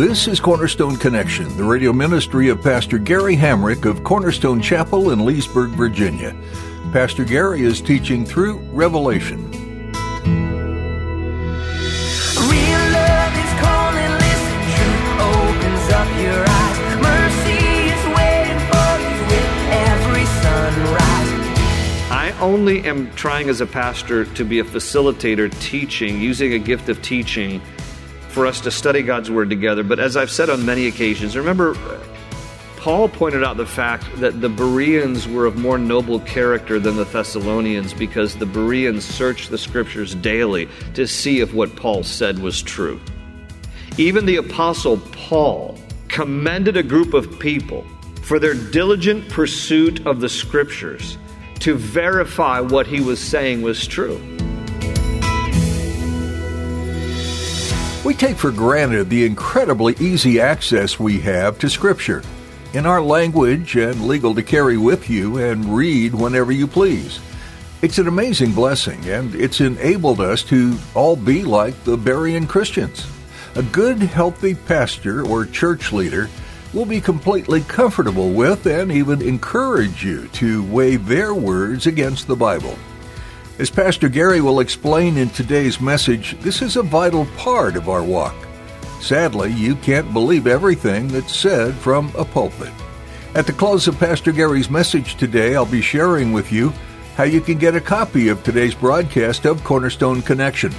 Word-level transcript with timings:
This 0.00 0.26
is 0.26 0.40
Cornerstone 0.40 0.96
Connection, 0.96 1.54
the 1.58 1.64
radio 1.64 1.92
ministry 1.92 2.48
of 2.48 2.62
Pastor 2.62 2.96
Gary 2.96 3.36
Hamrick 3.36 3.84
of 3.84 4.02
Cornerstone 4.02 4.62
Chapel 4.62 5.10
in 5.10 5.26
Leesburg, 5.26 5.72
Virginia. 5.72 6.34
Pastor 6.90 7.22
Gary 7.22 7.60
is 7.64 7.82
teaching 7.82 8.24
through 8.24 8.60
Revelation. 8.72 9.50
Real 9.50 9.60
love 12.96 13.34
is 13.36 13.52
calling, 13.60 14.12
listen, 14.24 14.56
truth 14.72 15.20
opens 15.20 15.92
up 15.92 16.08
your 16.16 16.48
eyes. 16.48 16.78
Mercy 17.02 17.60
is 17.92 18.02
waiting 18.16 18.60
for 18.72 18.92
you 19.04 19.20
with 19.28 19.52
every 19.84 20.24
sunrise. 20.40 21.30
I 22.10 22.34
only 22.40 22.86
am 22.86 23.12
trying 23.16 23.50
as 23.50 23.60
a 23.60 23.66
pastor 23.66 24.24
to 24.24 24.44
be 24.46 24.60
a 24.60 24.64
facilitator 24.64 25.52
teaching, 25.60 26.22
using 26.22 26.54
a 26.54 26.58
gift 26.58 26.88
of 26.88 27.02
teaching 27.02 27.60
for 28.30 28.46
us 28.46 28.60
to 28.62 28.70
study 28.70 29.02
God's 29.02 29.30
Word 29.30 29.50
together. 29.50 29.82
But 29.82 30.00
as 30.00 30.16
I've 30.16 30.30
said 30.30 30.48
on 30.50 30.64
many 30.64 30.86
occasions, 30.86 31.36
remember, 31.36 31.76
Paul 32.76 33.10
pointed 33.10 33.44
out 33.44 33.58
the 33.58 33.66
fact 33.66 34.06
that 34.20 34.40
the 34.40 34.48
Bereans 34.48 35.28
were 35.28 35.44
of 35.44 35.58
more 35.58 35.76
noble 35.76 36.20
character 36.20 36.78
than 36.78 36.96
the 36.96 37.04
Thessalonians 37.04 37.92
because 37.92 38.36
the 38.36 38.46
Bereans 38.46 39.04
searched 39.04 39.50
the 39.50 39.58
Scriptures 39.58 40.14
daily 40.14 40.68
to 40.94 41.06
see 41.06 41.40
if 41.40 41.52
what 41.52 41.76
Paul 41.76 42.02
said 42.04 42.38
was 42.38 42.62
true. 42.62 42.98
Even 43.98 44.24
the 44.24 44.36
Apostle 44.36 44.96
Paul 45.12 45.78
commended 46.08 46.76
a 46.78 46.82
group 46.82 47.12
of 47.12 47.38
people 47.38 47.84
for 48.22 48.38
their 48.38 48.54
diligent 48.54 49.28
pursuit 49.28 50.06
of 50.06 50.20
the 50.20 50.28
Scriptures 50.28 51.18
to 51.58 51.74
verify 51.74 52.60
what 52.60 52.86
he 52.86 53.00
was 53.00 53.20
saying 53.20 53.60
was 53.60 53.86
true. 53.86 54.18
We 58.02 58.14
take 58.14 58.38
for 58.38 58.50
granted 58.50 59.10
the 59.10 59.26
incredibly 59.26 59.94
easy 60.00 60.40
access 60.40 60.98
we 60.98 61.20
have 61.20 61.58
to 61.58 61.68
Scripture 61.68 62.22
in 62.72 62.86
our 62.86 63.02
language 63.02 63.76
and 63.76 64.06
legal 64.06 64.34
to 64.36 64.42
carry 64.42 64.78
with 64.78 65.10
you 65.10 65.36
and 65.36 65.76
read 65.76 66.14
whenever 66.14 66.50
you 66.50 66.66
please. 66.66 67.20
It's 67.82 67.98
an 67.98 68.08
amazing 68.08 68.52
blessing, 68.52 69.04
and 69.04 69.34
it's 69.34 69.60
enabled 69.60 70.22
us 70.22 70.42
to 70.44 70.78
all 70.94 71.14
be 71.14 71.44
like 71.44 71.84
the 71.84 71.98
Berean 71.98 72.48
Christians. 72.48 73.06
A 73.54 73.62
good, 73.62 73.98
healthy 73.98 74.54
pastor 74.54 75.26
or 75.26 75.44
church 75.44 75.92
leader 75.92 76.30
will 76.72 76.86
be 76.86 77.02
completely 77.02 77.60
comfortable 77.60 78.30
with 78.32 78.64
and 78.64 78.90
even 78.90 79.20
encourage 79.20 80.02
you 80.02 80.26
to 80.28 80.64
weigh 80.64 80.96
their 80.96 81.34
words 81.34 81.86
against 81.86 82.26
the 82.28 82.36
Bible. 82.36 82.78
As 83.60 83.68
Pastor 83.68 84.08
Gary 84.08 84.40
will 84.40 84.60
explain 84.60 85.18
in 85.18 85.28
today's 85.28 85.82
message, 85.82 86.34
this 86.40 86.62
is 86.62 86.76
a 86.76 86.82
vital 86.82 87.26
part 87.36 87.76
of 87.76 87.90
our 87.90 88.02
walk. 88.02 88.34
Sadly, 89.02 89.52
you 89.52 89.76
can't 89.76 90.14
believe 90.14 90.46
everything 90.46 91.08
that's 91.08 91.36
said 91.36 91.74
from 91.74 92.10
a 92.16 92.24
pulpit. 92.24 92.72
At 93.34 93.46
the 93.46 93.52
close 93.52 93.86
of 93.86 93.98
Pastor 93.98 94.32
Gary's 94.32 94.70
message 94.70 95.16
today, 95.16 95.56
I'll 95.56 95.66
be 95.66 95.82
sharing 95.82 96.32
with 96.32 96.50
you 96.50 96.72
how 97.16 97.24
you 97.24 97.42
can 97.42 97.58
get 97.58 97.74
a 97.74 97.82
copy 97.82 98.28
of 98.28 98.42
today's 98.42 98.74
broadcast 98.74 99.44
of 99.44 99.62
Cornerstone 99.62 100.22
Connection. 100.22 100.72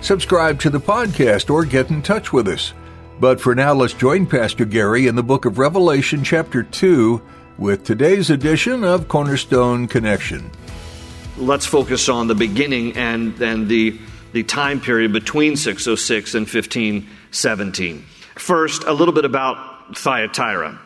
Subscribe 0.00 0.58
to 0.60 0.70
the 0.70 0.80
podcast 0.80 1.50
or 1.50 1.66
get 1.66 1.90
in 1.90 2.00
touch 2.00 2.32
with 2.32 2.48
us. 2.48 2.72
But 3.20 3.38
for 3.38 3.54
now, 3.54 3.74
let's 3.74 3.92
join 3.92 4.24
Pastor 4.24 4.64
Gary 4.64 5.08
in 5.08 5.14
the 5.14 5.22
book 5.22 5.44
of 5.44 5.58
Revelation, 5.58 6.24
chapter 6.24 6.62
2, 6.62 7.20
with 7.58 7.84
today's 7.84 8.30
edition 8.30 8.82
of 8.82 9.08
Cornerstone 9.08 9.86
Connection. 9.86 10.50
Let's 11.36 11.66
focus 11.66 12.08
on 12.08 12.28
the 12.28 12.36
beginning 12.36 12.96
and, 12.96 13.40
and 13.42 13.68
the, 13.68 13.98
the 14.32 14.44
time 14.44 14.80
period 14.80 15.12
between 15.12 15.56
606 15.56 16.34
and 16.34 16.42
1517. 16.42 18.04
First, 18.36 18.84
a 18.84 18.92
little 18.92 19.12
bit 19.12 19.24
about 19.24 19.96
Thyatira. 19.96 20.78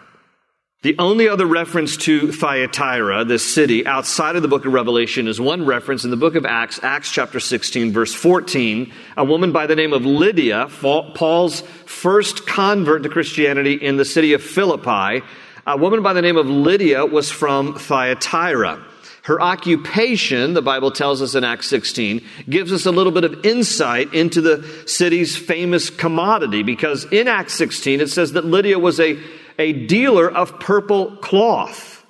The 0.81 0.97
only 0.98 1.28
other 1.28 1.44
reference 1.44 1.98
to 1.98 2.32
Thyatira, 2.32 3.26
this 3.26 3.44
city, 3.44 3.86
outside 3.86 4.36
of 4.36 4.42
the 4.42 4.48
book 4.48 4.64
of 4.64 4.72
Revelation 4.72 5.28
is 5.28 5.38
one 5.38 5.66
reference 5.66 6.04
in 6.04 6.10
the 6.10 6.16
book 6.16 6.34
of 6.34 6.47
Acts, 6.47 6.80
Acts 6.82 7.12
chapter 7.12 7.41
16, 7.41 7.92
verse 7.92 8.15
14. 8.15 8.91
A 9.19 9.25
woman 9.25 9.53
by 9.53 9.66
the 9.66 9.76
name 9.76 9.92
of 9.92 10.06
Lydia, 10.06 10.69
Paul's 10.80 11.60
first 11.84 12.47
convert 12.47 13.03
to 13.03 13.10
Christianity 13.10 13.75
in 13.75 13.98
the 13.98 14.04
city 14.06 14.32
of 14.32 14.42
Philippi, 14.42 15.22
a 15.66 15.76
woman 15.76 16.03
by 16.03 16.15
the 16.15 16.22
name 16.22 16.38
of 16.38 16.48
Lydia 16.48 17.04
was 17.04 17.30
from 17.30 17.75
Thyatira. 17.75 18.82
Her 19.28 19.41
occupation, 19.43 20.55
the 20.55 20.62
Bible 20.62 20.91
tells 20.91 21.21
us 21.21 21.34
in 21.34 21.44
Acts 21.44 21.69
16, 21.69 22.25
gives 22.49 22.72
us 22.72 22.87
a 22.87 22.91
little 22.91 23.12
bit 23.12 23.25
of 23.25 23.44
insight 23.44 24.15
into 24.15 24.41
the 24.41 24.66
city's 24.87 25.37
famous 25.37 25.91
commodity 25.91 26.62
because 26.62 27.05
in 27.12 27.28
Acts 27.28 27.53
16 27.53 28.00
it 28.00 28.09
says 28.09 28.33
that 28.33 28.47
Lydia 28.47 28.78
was 28.78 28.99
a 28.99 29.19
a 29.59 29.72
dealer 29.72 30.31
of 30.31 30.59
purple 30.61 31.16
cloth. 31.16 32.06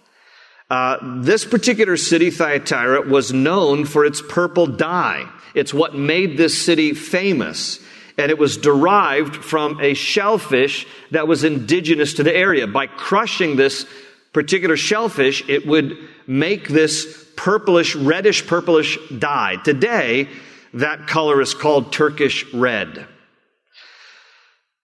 Uh, 0.71 0.99
this 1.23 1.45
particular 1.45 1.97
city, 1.97 2.31
Thyatira, 2.31 3.03
was 3.03 3.33
known 3.33 3.85
for 3.85 4.05
its 4.05 4.23
purple 4.23 4.69
dye. 4.69 5.29
It's 5.55 5.75
what 5.75 5.97
made 5.97 6.37
this 6.37 6.65
city 6.65 6.95
famous. 6.95 7.81
And 8.17 8.31
it 8.31 8.39
was 8.39 8.57
derived 8.57 9.37
from 9.37 9.81
a 9.81 9.95
shellfish 9.95 10.87
that 11.11 11.27
was 11.27 11.43
indigenous 11.43 12.15
to 12.15 12.23
the 12.23 12.37
area. 12.37 12.69
By 12.69 12.87
crushing 12.87 13.57
this 13.57 13.87
particular 14.33 14.77
shellfish, 14.77 15.43
it 15.49 15.67
would 15.67 15.97
make 16.29 16.69
this 16.69 17.27
purplish, 17.37 17.97
reddish 17.97 18.47
purplish 18.47 18.99
dye. 19.19 19.57
Today, 19.65 20.29
that 20.75 21.07
color 21.09 21.41
is 21.41 21.55
called 21.55 21.93
Turkish 21.93 22.53
red. 22.53 23.07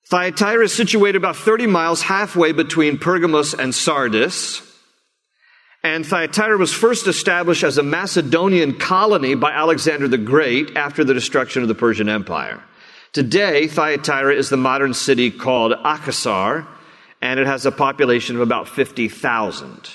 Thyatira 0.06 0.64
is 0.64 0.72
situated 0.72 1.16
about 1.16 1.36
30 1.36 1.66
miles 1.66 2.02
halfway 2.02 2.52
between 2.52 2.98
Pergamos 2.98 3.54
and 3.54 3.74
Sardis. 3.74 4.62
And 5.82 6.06
Thyatira 6.06 6.56
was 6.56 6.72
first 6.72 7.06
established 7.06 7.62
as 7.62 7.76
a 7.76 7.82
Macedonian 7.82 8.78
colony 8.78 9.34
by 9.34 9.52
Alexander 9.52 10.08
the 10.08 10.16
Great 10.16 10.76
after 10.76 11.04
the 11.04 11.12
destruction 11.12 11.62
of 11.62 11.68
the 11.68 11.74
Persian 11.74 12.08
Empire. 12.08 12.62
Today, 13.12 13.68
Thyatira 13.68 14.34
is 14.34 14.48
the 14.48 14.56
modern 14.56 14.94
city 14.94 15.30
called 15.30 15.72
Akhisar, 15.72 16.66
and 17.20 17.38
it 17.38 17.46
has 17.46 17.66
a 17.66 17.72
population 17.72 18.34
of 18.34 18.42
about 18.42 18.68
50,000. 18.68 19.90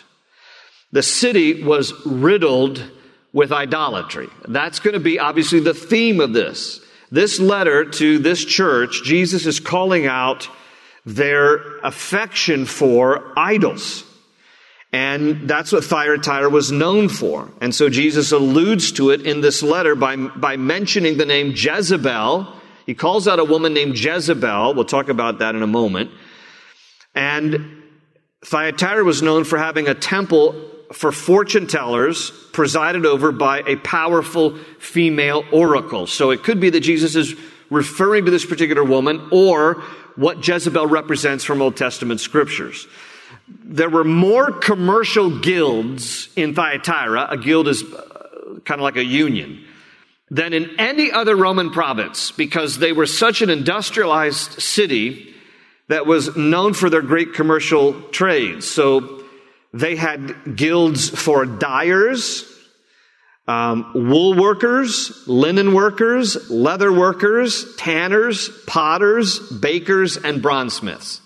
The 0.91 1.03
city 1.03 1.63
was 1.63 1.94
riddled 2.05 2.83
with 3.31 3.51
idolatry. 3.51 4.27
That's 4.47 4.79
going 4.79 4.95
to 4.95 5.00
be 5.00 5.19
obviously 5.19 5.59
the 5.59 5.73
theme 5.73 6.19
of 6.19 6.33
this. 6.33 6.81
This 7.11 7.39
letter 7.39 7.85
to 7.85 8.19
this 8.19 8.44
church, 8.44 9.03
Jesus 9.03 9.45
is 9.45 9.59
calling 9.59 10.05
out 10.05 10.50
their 11.05 11.77
affection 11.79 12.66
for 12.66 13.33
idols. 13.38 14.03
And 14.91 15.47
that's 15.47 15.72
what 15.72 15.83
Thyatira 15.83 16.50
was 16.50 16.72
known 16.72 17.09
for. 17.09 17.50
And 17.61 17.73
so 17.73 17.89
Jesus 17.89 18.31
alludes 18.31 18.91
to 18.94 19.11
it 19.11 19.21
in 19.21 19.41
this 19.41 19.61
letter 19.61 19.94
by, 19.95 20.16
by 20.16 20.57
mentioning 20.57 21.17
the 21.17 21.25
name 21.25 21.53
Jezebel. 21.56 22.47
He 22.88 22.95
calls 22.95 23.27
out 23.27 23.38
a 23.38 23.44
woman 23.44 23.73
named 23.73 24.00
Jezebel. 24.00 24.73
We'll 24.73 24.85
talk 24.85 25.09
about 25.09 25.39
that 25.39 25.53
in 25.53 25.62
a 25.62 25.68
moment. 25.68 26.09
And 27.13 27.83
Thyatira 28.44 29.03
was 29.03 29.21
known 29.21 29.44
for 29.44 29.59
having 29.59 29.88
a 29.88 29.94
temple 29.94 30.56
for 30.94 31.12
fortune 31.12 31.68
tellers 31.68 32.31
presided 32.51 33.06
over 33.06 33.31
by 33.31 33.59
a 33.65 33.75
powerful 33.77 34.57
female 34.80 35.44
oracle. 35.51 36.07
So 36.07 36.31
it 36.31 36.44
could 36.44 36.59
be 36.59 36.69
that 36.71 36.80
Jesus 36.80 37.15
is 37.15 37.36
referring 37.69 38.25
to 38.25 38.31
this 38.31 38.45
particular 38.45 38.83
woman 38.83 39.30
or 39.31 39.83
what 40.15 40.45
Jezebel 40.45 40.88
represents 40.88 41.44
from 41.44 41.62
Old 41.62 41.77
Testament 41.77 42.19
scriptures. 42.19 42.88
There 43.63 43.89
were 43.89 44.03
more 44.03 44.51
commercial 44.51 45.39
guilds 45.39 46.30
in 46.36 46.56
Thyatira. 46.56 47.27
A 47.30 47.38
guild 47.38 47.68
is 47.68 47.83
uh, 47.83 48.59
kind 48.65 48.80
of 48.80 48.83
like 48.83 48.97
a 48.97 49.03
union 49.03 49.65
than 50.31 50.53
in 50.53 50.80
any 50.80 51.12
other 51.12 51.36
Roman 51.36 51.71
province 51.71 52.31
because 52.31 52.77
they 52.77 52.94
were 52.94 53.06
such 53.06 53.41
an 53.41 53.50
industrialized 53.50 54.62
city 54.62 55.33
that 55.88 56.06
was 56.06 56.36
known 56.36 56.74
for 56.74 56.89
their 56.89 57.01
great 57.01 57.33
commercial 57.33 58.00
trades. 58.09 58.68
So 58.69 59.19
they 59.74 59.95
had 59.95 60.56
guilds 60.56 61.10
for 61.10 61.45
dyers, 61.45 62.45
um, 63.48 63.92
wool 63.94 64.36
workers, 64.36 65.27
linen 65.27 65.74
workers, 65.74 66.50
leather 66.50 66.92
workers, 66.92 67.75
tanners, 67.77 68.50
potters, 68.68 69.39
bakers, 69.39 70.18
and 70.18 70.42
bronzesmiths. 70.42 71.19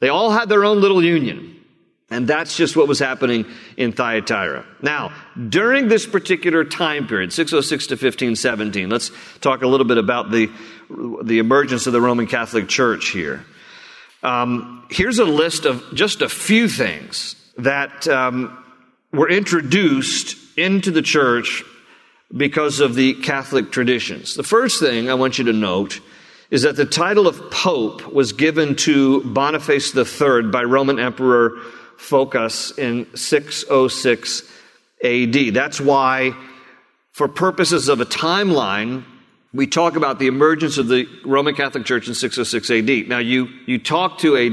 They 0.00 0.08
all 0.08 0.30
had 0.30 0.48
their 0.48 0.64
own 0.64 0.80
little 0.80 1.02
union. 1.02 1.52
And 2.08 2.28
that's 2.28 2.56
just 2.56 2.76
what 2.76 2.86
was 2.86 3.00
happening 3.00 3.46
in 3.76 3.90
Thyatira. 3.90 4.64
Now, 4.80 5.12
during 5.48 5.88
this 5.88 6.06
particular 6.06 6.64
time 6.64 7.08
period, 7.08 7.32
606 7.32 7.88
to 7.88 7.94
1517, 7.94 8.88
let's 8.88 9.10
talk 9.40 9.62
a 9.62 9.66
little 9.66 9.86
bit 9.86 9.98
about 9.98 10.30
the, 10.30 10.48
the 11.24 11.40
emergence 11.40 11.88
of 11.88 11.92
the 11.92 12.00
Roman 12.00 12.28
Catholic 12.28 12.68
Church 12.68 13.08
here. 13.08 13.44
Um, 14.22 14.86
here's 14.88 15.18
a 15.18 15.24
list 15.24 15.64
of 15.66 15.82
just 15.94 16.22
a 16.22 16.28
few 16.28 16.68
things 16.68 17.34
that 17.58 18.06
um, 18.08 18.64
were 19.12 19.28
introduced 19.28 20.36
into 20.58 20.90
the 20.90 21.02
church 21.02 21.64
because 22.36 22.80
of 22.80 22.94
the 22.94 23.14
Catholic 23.14 23.70
traditions. 23.70 24.34
The 24.34 24.42
first 24.42 24.80
thing 24.80 25.08
I 25.08 25.14
want 25.14 25.38
you 25.38 25.44
to 25.44 25.52
note 25.52 26.00
is 26.50 26.62
that 26.62 26.76
the 26.76 26.84
title 26.84 27.26
of 27.26 27.50
Pope 27.50 28.12
was 28.12 28.32
given 28.32 28.76
to 28.76 29.22
Boniface 29.24 29.94
III 29.96 30.42
by 30.42 30.62
Roman 30.62 30.98
Emperor 30.98 31.52
Phocas 31.98 32.78
in 32.78 33.06
606 33.16 34.42
AD. 35.02 35.54
That's 35.54 35.80
why, 35.80 36.32
for 37.12 37.28
purposes 37.28 37.88
of 37.88 38.00
a 38.00 38.06
timeline, 38.06 39.04
we 39.52 39.66
talk 39.66 39.96
about 39.96 40.18
the 40.18 40.26
emergence 40.26 40.78
of 40.78 40.88
the 40.88 41.08
Roman 41.24 41.54
Catholic 41.54 41.84
Church 41.84 42.08
in 42.08 42.14
606 42.14 42.70
AD. 42.70 43.08
Now, 43.08 43.18
you, 43.18 43.48
you 43.66 43.78
talk 43.78 44.18
to 44.18 44.36
a 44.36 44.50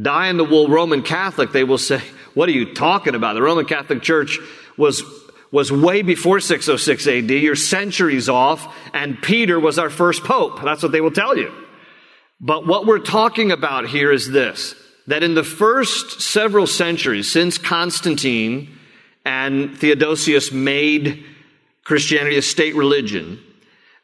die 0.00 0.28
in 0.28 0.36
the 0.36 0.44
wool 0.44 0.68
Roman 0.68 1.02
Catholic, 1.02 1.52
they 1.52 1.64
will 1.64 1.78
say, 1.78 2.02
What 2.34 2.48
are 2.48 2.52
you 2.52 2.74
talking 2.74 3.14
about? 3.14 3.34
The 3.34 3.42
Roman 3.42 3.64
Catholic 3.64 4.02
Church 4.02 4.38
was, 4.76 5.02
was 5.50 5.72
way 5.72 6.02
before 6.02 6.40
606 6.40 7.06
AD. 7.06 7.30
You're 7.30 7.56
centuries 7.56 8.28
off, 8.28 8.74
and 8.94 9.20
Peter 9.20 9.58
was 9.58 9.78
our 9.78 9.90
first 9.90 10.24
pope. 10.24 10.62
That's 10.62 10.82
what 10.82 10.92
they 10.92 11.00
will 11.00 11.10
tell 11.10 11.36
you. 11.36 11.52
But 12.40 12.66
what 12.66 12.86
we're 12.86 13.00
talking 13.00 13.50
about 13.50 13.88
here 13.88 14.12
is 14.12 14.30
this 14.30 14.74
that 15.08 15.22
in 15.22 15.34
the 15.34 15.44
first 15.44 16.20
several 16.20 16.66
centuries, 16.66 17.32
since 17.32 17.56
Constantine 17.56 18.76
and 19.24 19.76
Theodosius 19.76 20.52
made 20.52 21.24
Christianity 21.82 22.36
a 22.36 22.42
state 22.42 22.74
religion, 22.74 23.40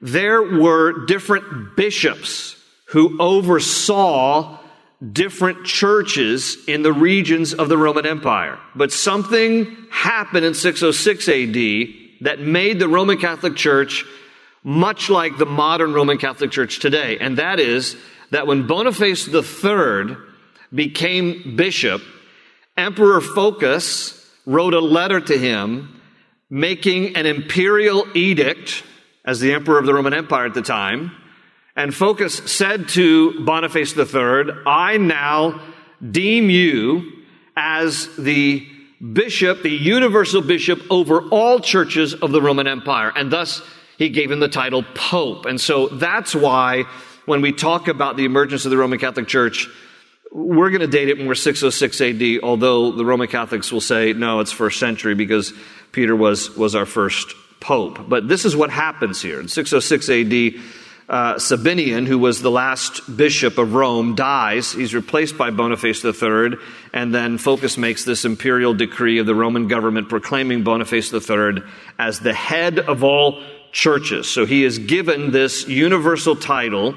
there 0.01 0.43
were 0.43 1.05
different 1.05 1.77
bishops 1.77 2.57
who 2.87 3.21
oversaw 3.21 4.59
different 5.13 5.65
churches 5.67 6.57
in 6.67 6.83
the 6.83 6.93
regions 6.93 7.53
of 7.53 7.69
the 7.69 7.77
Roman 7.77 8.07
Empire. 8.07 8.59
But 8.75 8.93
something 8.93 9.77
happened 9.91 10.45
in 10.45 10.55
606 10.55 11.29
AD 11.29 12.25
that 12.25 12.41
made 12.41 12.79
the 12.79 12.89
Roman 12.89 13.19
Catholic 13.19 13.57
Church 13.57 14.05
much 14.63 15.11
like 15.11 15.37
the 15.37 15.47
modern 15.47 15.93
Roman 15.93 16.17
Catholic 16.17 16.51
Church 16.51 16.79
today. 16.79 17.19
And 17.19 17.39
that 17.39 17.61
is 17.61 17.97
that 18.31 18.47
when 18.47 18.67
Boniface 18.67 19.29
III 19.29 20.17
became 20.73 21.57
bishop, 21.57 22.03
Emperor 22.77 23.21
Phocas 23.21 24.27
wrote 24.47 24.75
a 24.75 24.81
letter 24.81 25.21
to 25.21 25.39
him 25.39 26.01
making 26.51 27.17
an 27.17 27.27
imperial 27.27 28.07
edict 28.15 28.85
as 29.25 29.41
the 29.41 29.53
emperor 29.53 29.79
of 29.79 29.87
the 29.87 29.95
Roman 29.95 30.15
Empire 30.15 30.47
at 30.47 30.55
the 30.55 30.63
time. 30.63 31.13
And 31.77 31.93
Phocas 31.93 32.49
said 32.49 32.89
to 32.91 33.45
Boniface 33.45 33.97
III, 33.97 34.63
I 34.65 34.97
now 34.97 35.61
deem 36.11 36.49
you 36.49 37.13
as 37.57 38.09
the 38.17 38.67
bishop, 39.13 39.63
the 39.63 39.71
universal 39.71 40.41
bishop 40.41 40.81
over 40.91 41.23
all 41.29 41.59
churches 41.59 42.15
of 42.15 42.31
the 42.31 42.41
Roman 42.41 42.67
Empire. 42.67 43.13
And 43.15 43.31
thus 43.31 43.61
he 43.99 44.09
gave 44.09 44.31
him 44.31 44.41
the 44.41 44.49
title 44.49 44.85
Pope. 44.95 45.47
And 45.47 45.61
so 45.61 45.89
that's 45.89 46.35
why 46.35 46.85
when 47.27 47.41
we 47.43 47.53
talk 47.53 47.89
about 47.89 48.17
the 48.17 48.25
emergence 48.25 48.65
of 48.65 48.71
the 48.71 48.77
Roman 48.77 48.99
Catholic 48.99 49.27
Church, 49.27 49.69
we're 50.31 50.71
going 50.71 50.81
to 50.81 50.87
date 50.87 51.09
it 51.09 51.19
when 51.19 51.27
we're 51.27 51.35
606 51.35 52.01
AD, 52.01 52.45
although 52.45 52.93
the 52.93 53.05
Roman 53.05 53.29
Catholics 53.29 53.73
will 53.73 53.81
say, 53.81 54.13
no, 54.13 54.41
it's 54.41 54.53
first 54.53 54.79
century 54.79 55.15
because 55.15 55.53
Peter 55.93 56.15
was, 56.15 56.57
was 56.57 56.75
our 56.75 56.87
first 56.87 57.35
pope. 57.61 58.09
But 58.09 58.29
this 58.29 58.45
is 58.45 58.55
what 58.55 58.71
happens 58.71 59.23
here. 59.23 59.41
In 59.41 59.49
606 59.49 60.09
AD, 60.09 60.63
uh, 61.09 61.35
Sabinian, 61.35 62.07
who 62.07 62.19
was 62.19 62.41
the 62.41 62.51
last 62.51 63.17
bishop 63.17 63.59
of 63.59 63.75
Rome, 63.75 64.15
dies. 64.15 64.73
He's 64.73 64.95
replaced 64.95 65.37
by 65.37 65.51
Boniface 65.51 66.05
III, 66.05 66.57
and 66.93 67.15
then 67.15 67.39
Phocas 67.39 67.77
makes 67.77 68.05
this 68.05 68.25
imperial 68.25 68.75
decree 68.75 69.19
of 69.19 69.27
the 69.27 69.35
Roman 69.35 69.69
government 69.69 70.09
proclaiming 70.09 70.65
Boniface 70.65 71.13
III 71.13 71.63
as 71.99 72.21
the 72.21 72.33
head 72.33 72.79
of 72.79 73.05
all 73.05 73.43
churches. 73.73 74.31
So 74.31 74.47
he 74.47 74.65
is 74.65 74.79
given 74.79 75.31
this 75.31 75.69
universal 75.69 76.37
title 76.37 76.95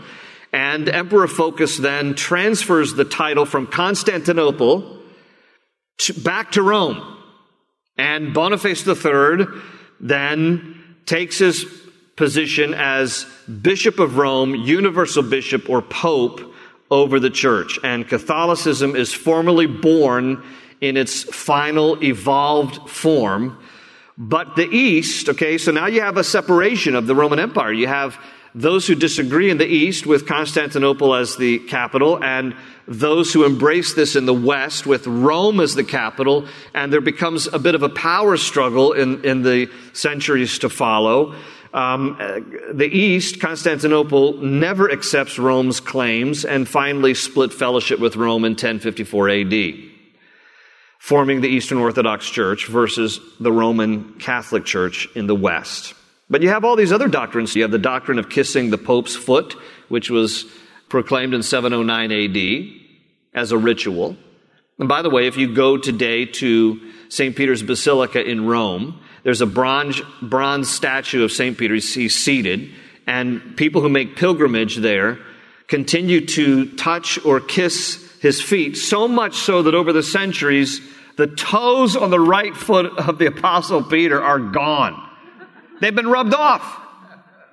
and 0.54 0.88
Emperor 0.88 1.28
Phocas 1.28 1.78
then 1.78 2.16
transfers 2.16 2.94
the 2.94 3.06
title 3.06 3.46
from 3.46 3.68
Constantinople 3.68 4.98
to, 6.00 6.14
back 6.14 6.54
to 6.54 6.64
Rome. 6.64 7.18
And 7.98 8.34
Boniface 8.34 8.88
III 8.88 9.46
then 10.00 10.96
takes 11.06 11.40
his 11.40 11.66
position 12.18 12.74
as 12.74 13.26
Bishop 13.62 14.00
of 14.00 14.18
Rome, 14.18 14.54
Universal 14.56 15.24
Bishop 15.24 15.70
or 15.70 15.82
Pope 15.82 16.42
over 16.92 17.20
the 17.20 17.30
church. 17.30 17.80
And 17.84 18.08
Catholicism 18.08 18.96
is 18.96 19.14
formally 19.14 19.68
born 19.68 20.44
in 20.82 20.98
its 20.98 21.24
final 21.24 22.04
evolved 22.04 22.90
form. 22.90 23.58
But 24.18 24.56
the 24.56 24.68
East, 24.68 25.30
okay, 25.30 25.58
so 25.58 25.72
now 25.72 25.86
you 25.86 26.02
have 26.02 26.18
a 26.18 26.24
separation 26.24 26.96
of 26.96 27.08
the 27.08 27.16
Roman 27.16 27.40
Empire. 27.40 27.72
You 27.72 27.88
have 27.88 28.20
those 28.56 28.88
who 28.88 28.96
disagree 28.96 29.52
in 29.52 29.60
the 29.60 29.68
East 29.68 30.08
with 30.08 30.26
Constantinople 30.26 31.14
as 31.14 31.38
the 31.38 31.60
capital, 31.60 32.24
and 32.24 32.56
those 32.88 33.32
who 33.32 33.46
embrace 33.46 33.94
this 33.94 34.16
in 34.16 34.26
the 34.26 34.34
West 34.34 34.88
with 34.88 35.06
Rome 35.06 35.60
as 35.60 35.76
the 35.76 35.84
capital, 35.84 36.48
and 36.74 36.92
there 36.92 37.02
becomes 37.02 37.46
a 37.46 37.60
bit 37.60 37.76
of 37.76 37.84
a 37.84 37.90
power 37.90 38.36
struggle 38.38 38.94
in, 38.94 39.24
in 39.24 39.44
the 39.44 39.70
centuries 39.94 40.58
to 40.60 40.70
follow. 40.70 41.36
Um, 41.74 42.18
the 42.74 42.88
East, 42.88 43.40
Constantinople, 43.40 44.38
never 44.38 44.92
accepts 44.92 45.38
Rome's 45.38 45.80
claims 45.80 46.46
and 46.46 46.68
finally 46.68 47.14
split 47.14 47.54
fellowship 47.54 48.00
with 48.00 48.16
Rome 48.16 48.46
in 48.46 48.52
1054 48.52 49.30
AD, 49.30 49.74
forming 51.00 51.42
the 51.42 51.50
Eastern 51.50 51.78
Orthodox 51.78 52.30
Church 52.30 52.68
versus 52.68 53.20
the 53.40 53.52
Roman 53.52 54.14
Catholic 54.14 54.66
Church 54.66 55.08
in 55.16 55.28
the 55.28 55.36
West. 55.36 55.94
But 56.30 56.42
you 56.42 56.50
have 56.50 56.66
all 56.66 56.76
these 56.76 56.92
other 56.92 57.08
doctrines. 57.08 57.56
You 57.56 57.62
have 57.62 57.72
the 57.72 57.78
doctrine 57.78 58.20
of 58.20 58.30
kissing 58.30 58.70
the 58.70 58.78
Pope's 58.78 59.16
foot, 59.16 59.54
which 59.88 60.10
was 60.10 60.46
proclaimed 60.90 61.34
in 61.34 61.44
709 61.44 62.12
AD 62.12 62.82
as 63.34 63.52
a 63.52 63.58
ritual. 63.58 64.18
And 64.80 64.88
by 64.88 65.02
the 65.02 65.10
way, 65.10 65.28
if 65.28 65.38
you 65.38 65.54
go 65.54 65.78
today 65.78 66.26
to 66.26 66.80
St. 67.10 67.36
Peter's 67.36 67.64
Basilica 67.64 68.24
in 68.24 68.46
Rome, 68.46 69.00
there's 69.24 69.42
a 69.42 69.48
bronze, 69.48 70.02
bronze 70.22 70.70
statue 70.70 71.24
of 71.24 71.32
St. 71.32 71.58
Peter. 71.58 71.76
He's 71.76 72.16
seated, 72.16 72.70
and 73.08 73.58
people 73.58 73.82
who 73.82 73.90
make 73.90 74.16
pilgrimage 74.16 74.78
there 74.78 75.20
continue 75.68 76.26
to 76.26 76.76
touch 76.76 77.24
or 77.26 77.40
kiss 77.40 78.04
his 78.22 78.42
feet, 78.42 78.78
so 78.78 79.08
much 79.08 79.36
so 79.36 79.64
that 79.64 79.76
over 79.76 79.94
the 79.94 80.04
centuries, 80.04 80.82
the 81.18 81.28
toes 81.28 81.96
on 81.96 82.10
the 82.10 82.20
right 82.20 82.56
foot 82.56 82.86
of 82.98 83.18
the 83.18 83.26
Apostle 83.26 83.84
Peter 83.84 84.22
are 84.22 84.40
gone. 84.40 85.10
They've 85.82 85.94
been 85.94 86.08
rubbed 86.08 86.34
off. 86.34 86.84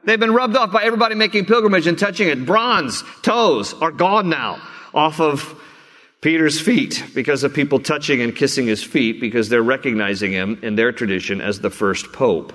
They've 0.04 0.20
been 0.20 0.34
rubbed 0.34 0.56
off 0.56 0.70
by 0.70 0.84
everybody 0.84 1.14
making 1.14 1.46
pilgrimage 1.46 1.86
and 1.86 1.98
touching 1.98 2.28
it. 2.28 2.44
Bronze 2.44 3.02
toes 3.22 3.74
are 3.74 3.90
gone 3.90 4.28
now 4.28 4.60
off 4.92 5.20
of 5.20 5.60
Peter's 6.24 6.58
feet 6.58 7.04
because 7.14 7.44
of 7.44 7.52
people 7.52 7.78
touching 7.78 8.22
and 8.22 8.34
kissing 8.34 8.66
his 8.66 8.82
feet 8.82 9.20
because 9.20 9.50
they're 9.50 9.62
recognizing 9.62 10.32
him 10.32 10.58
in 10.62 10.74
their 10.74 10.90
tradition 10.90 11.42
as 11.42 11.60
the 11.60 11.68
first 11.68 12.14
pope. 12.14 12.54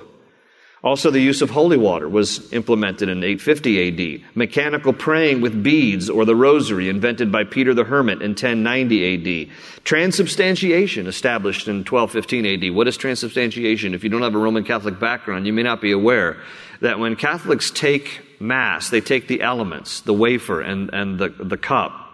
Also, 0.82 1.08
the 1.08 1.20
use 1.20 1.40
of 1.40 1.50
holy 1.50 1.76
water 1.76 2.08
was 2.08 2.52
implemented 2.52 3.08
in 3.08 3.22
850 3.22 4.24
AD. 4.24 4.34
Mechanical 4.34 4.92
praying 4.92 5.40
with 5.40 5.62
beads 5.62 6.10
or 6.10 6.24
the 6.24 6.34
rosary, 6.34 6.88
invented 6.88 7.30
by 7.30 7.44
Peter 7.44 7.72
the 7.72 7.84
Hermit 7.84 8.22
in 8.22 8.30
1090 8.30 9.44
AD. 9.44 9.56
Transubstantiation, 9.84 11.06
established 11.06 11.68
in 11.68 11.84
1215 11.84 12.46
AD. 12.46 12.74
What 12.74 12.88
is 12.88 12.96
transubstantiation? 12.96 13.94
If 13.94 14.02
you 14.02 14.10
don't 14.10 14.22
have 14.22 14.34
a 14.34 14.38
Roman 14.38 14.64
Catholic 14.64 14.98
background, 14.98 15.46
you 15.46 15.52
may 15.52 15.62
not 15.62 15.80
be 15.80 15.92
aware 15.92 16.38
that 16.80 16.98
when 16.98 17.14
Catholics 17.14 17.70
take 17.70 18.20
Mass, 18.40 18.90
they 18.90 19.00
take 19.00 19.28
the 19.28 19.42
elements, 19.42 20.00
the 20.00 20.14
wafer 20.14 20.60
and, 20.60 20.90
and 20.92 21.20
the, 21.20 21.28
the 21.28 21.56
cup. 21.56 22.09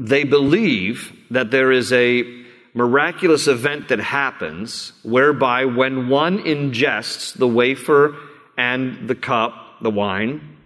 They 0.00 0.24
believe 0.24 1.12
that 1.30 1.50
there 1.50 1.70
is 1.70 1.92
a 1.92 2.24
miraculous 2.72 3.46
event 3.46 3.88
that 3.88 4.00
happens 4.00 4.94
whereby 5.02 5.66
when 5.66 6.08
one 6.08 6.38
ingests 6.44 7.36
the 7.36 7.46
wafer 7.46 8.16
and 8.56 9.06
the 9.08 9.14
cup, 9.14 9.82
the 9.82 9.90
wine, 9.90 10.56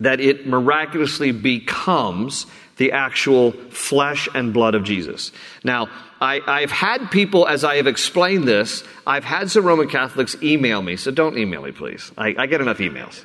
that 0.00 0.20
it 0.20 0.46
miraculously 0.46 1.32
becomes 1.32 2.44
the 2.76 2.92
actual 2.92 3.52
flesh 3.70 4.28
and 4.34 4.52
blood 4.52 4.74
of 4.74 4.84
Jesus. 4.84 5.32
Now, 5.62 5.88
I, 6.20 6.60
have 6.60 6.70
had 6.70 7.10
people, 7.10 7.48
as 7.48 7.64
I 7.64 7.76
have 7.76 7.86
explained 7.86 8.46
this, 8.46 8.84
I've 9.06 9.24
had 9.24 9.50
some 9.50 9.64
Roman 9.64 9.88
Catholics 9.88 10.36
email 10.42 10.82
me, 10.82 10.96
so 10.96 11.10
don't 11.10 11.38
email 11.38 11.62
me, 11.62 11.72
please. 11.72 12.12
I, 12.18 12.34
I 12.36 12.46
get 12.46 12.60
enough 12.60 12.78
emails. 12.78 13.24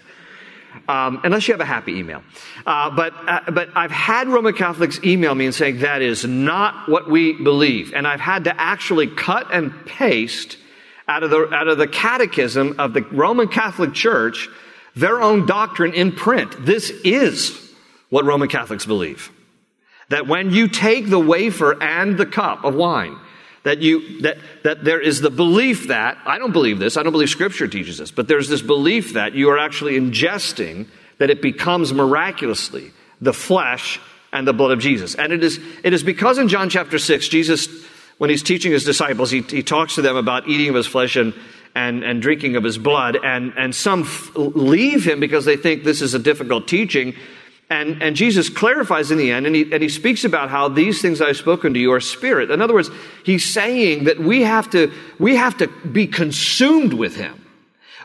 Um, 0.88 1.22
unless 1.24 1.48
you 1.48 1.54
have 1.54 1.62
a 1.62 1.66
happy 1.66 1.98
email. 1.98 2.24
Uh, 2.66 2.90
but, 2.90 3.14
uh, 3.28 3.52
but 3.52 3.70
I've 3.76 3.92
had 3.92 4.28
Roman 4.28 4.54
Catholics 4.54 5.00
email 5.04 5.36
me 5.36 5.46
and 5.46 5.54
saying 5.54 5.80
that 5.80 6.02
is 6.02 6.26
not 6.26 6.90
what 6.90 7.10
we 7.10 7.34
believe. 7.34 7.94
And 7.94 8.08
I've 8.08 8.20
had 8.20 8.46
to 8.46 8.60
actually 8.60 9.08
cut 9.08 9.54
and 9.54 9.86
paste 9.86 10.58
out 11.08 11.24
of 11.24 11.30
the, 11.30 11.50
out 11.54 11.68
of 11.68 11.78
the 11.78 11.88
catechism 11.88 12.76
of 12.80 12.94
the 12.94 13.02
Roman 13.02 13.48
Catholic 13.48 13.94
Church 13.94 14.48
their 14.96 15.22
own 15.22 15.46
doctrine 15.46 15.94
in 15.94 16.12
print. 16.12 16.66
This 16.66 16.90
is 17.04 17.72
what 18.10 18.26
Roman 18.26 18.50
Catholics 18.50 18.86
believe. 18.86 19.32
That 20.10 20.28
when 20.28 20.52
you 20.52 20.68
take 20.68 21.10
the 21.10 21.20
wafer 21.20 21.82
and 21.82 22.18
the 22.18 22.26
cup 22.26 22.64
of 22.64 22.76
wine, 22.76 23.18
that 23.64 23.80
you 23.80 24.22
that 24.22 24.38
that 24.64 24.84
there 24.84 25.02
is 25.02 25.22
the 25.22 25.30
belief 25.30 25.88
that 25.88 26.18
I 26.26 26.38
don't 26.38 26.52
believe 26.52 26.80
this, 26.80 26.98
I 26.98 27.04
don't 27.04 27.12
believe 27.12 27.30
scripture 27.30 27.68
teaches 27.68 27.98
this, 27.98 28.12
but 28.12 28.28
there's 28.28 28.48
this 28.48 28.62
belief 28.62 29.14
that 29.14 29.34
you 29.34 29.50
are 29.50 29.58
actually 29.58 30.00
ingesting 30.00 30.88
that 31.18 31.30
it 31.30 31.42
becomes 31.42 31.94
miraculously 31.94 32.92
the 33.22 33.34
flesh 33.34 34.00
and 34.32 34.48
the 34.48 34.54
blood 34.54 34.72
of 34.72 34.80
Jesus. 34.80 35.16
And 35.16 35.34
it 35.34 35.44
is 35.44 35.60
it 35.84 35.94
is 35.94 36.04
because 36.04 36.38
in 36.38 36.48
John 36.48 36.70
chapter 36.70 37.00
6 37.00 37.28
Jesus 37.28 37.68
when 38.18 38.30
he's 38.30 38.44
teaching 38.44 38.72
his 38.72 38.84
disciples 38.84 39.32
he, 39.32 39.42
he 39.42 39.64
talks 39.64 39.96
to 39.96 40.02
them 40.02 40.16
about 40.16 40.48
eating 40.48 40.70
of 40.70 40.76
his 40.76 40.88
flesh 40.88 41.16
and 41.16 41.34
and, 41.76 42.04
and 42.04 42.22
drinking 42.22 42.56
of 42.56 42.64
his 42.64 42.78
blood, 42.78 43.18
and, 43.24 43.54
and 43.58 43.76
some 43.76 44.04
f- 44.04 44.32
leave 44.36 45.06
him 45.06 45.20
because 45.20 45.46
they 45.46 45.56
think 45.56 45.84
this 45.84 46.02
is 46.02 46.14
a 46.14 46.20
difficult 46.20 46.68
teaching. 46.68 47.16
And, 47.70 48.02
and 48.02 48.16
Jesus 48.16 48.50
clarifies 48.50 49.12
in 49.12 49.20
the 49.20 49.32
end, 49.32 49.46
and 49.46 49.56
he, 49.56 49.72
and 49.72 49.84
he 49.84 49.90
speaks 49.90 50.24
about 50.24 50.50
how 50.50 50.70
these 50.70 51.02
things 51.02 51.22
I've 51.22 51.38
spoken 51.38 51.74
to 51.76 51.80
you 51.80 51.92
are 51.94 52.00
spirit. 52.00 52.50
In 52.50 52.64
other 52.64 52.74
words, 52.74 52.90
he's 53.24 53.46
saying 53.46 54.06
that 54.06 54.20
we 54.20 54.42
have 54.42 54.72
to, 54.72 54.92
we 55.20 55.36
have 55.36 55.58
to 55.58 55.68
be 55.68 56.08
consumed 56.08 56.94
with 56.94 57.16
him. 57.16 57.46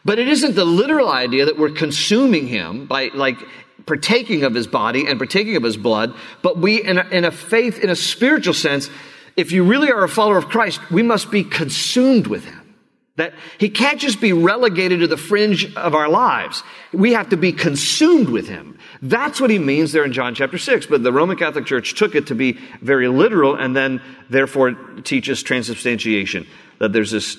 But 0.05 0.19
it 0.19 0.29
isn't 0.29 0.55
the 0.55 0.67
literal 0.67 1.09
idea 1.09 1.47
that 1.47 1.59
we're 1.59 1.71
consuming 1.71 2.47
him 2.47 2.85
by 2.85 3.11
like 3.15 3.39
partaking 3.87 4.45
of 4.45 4.55
his 4.55 4.67
body 4.67 5.07
and 5.07 5.19
partaking 5.19 5.57
of 5.57 5.63
his 5.63 5.79
blood, 5.79 6.15
but 6.43 6.59
we, 6.59 6.83
in 6.83 6.99
a, 6.99 7.09
in 7.09 7.25
a 7.25 7.31
faith, 7.31 7.79
in 7.79 7.89
a 7.89 7.97
spiritual 7.97 8.55
sense, 8.55 8.91
if 9.37 9.51
you 9.51 9.65
really 9.65 9.91
are 9.91 10.05
a 10.05 10.09
follower 10.09 10.37
of 10.37 10.49
Christ, 10.49 10.91
we 10.91 11.03
must 11.03 11.31
be 11.31 11.43
consumed 11.43 12.27
with 12.27 12.45
him. 12.45 12.61
That 13.17 13.33
he 13.59 13.69
can't 13.69 14.01
just 14.01 14.21
be 14.21 14.33
relegated 14.33 15.01
to 15.01 15.07
the 15.07 15.17
fringe 15.17 15.73
of 15.77 15.95
our 15.95 16.09
lives. 16.09 16.65
We 16.93 17.13
have 17.13 17.29
to 17.29 17.37
be 17.37 17.53
consumed 17.53 18.29
with 18.29 18.49
him. 18.49 18.77
That's 19.03 19.41
what 19.41 19.51
he 19.51 19.59
means 19.61 19.93
there 19.93 20.05
in 20.05 20.13
John 20.13 20.35
chapter 20.35 20.59
6. 20.59 20.87
But 20.87 21.05
the 21.05 21.13
Roman 21.13 21.37
Catholic 21.37 21.65
Church 21.65 21.95
took 21.95 22.17
it 22.17 22.27
to 22.27 22.35
be 22.35 22.59
very 22.81 23.07
literal 23.07 23.55
and 23.55 23.77
then 23.77 24.03
therefore 24.31 24.73
teaches 25.05 25.45
transubstantiation. 25.45 26.47
That 26.79 26.93
there's 26.93 27.13
this 27.13 27.39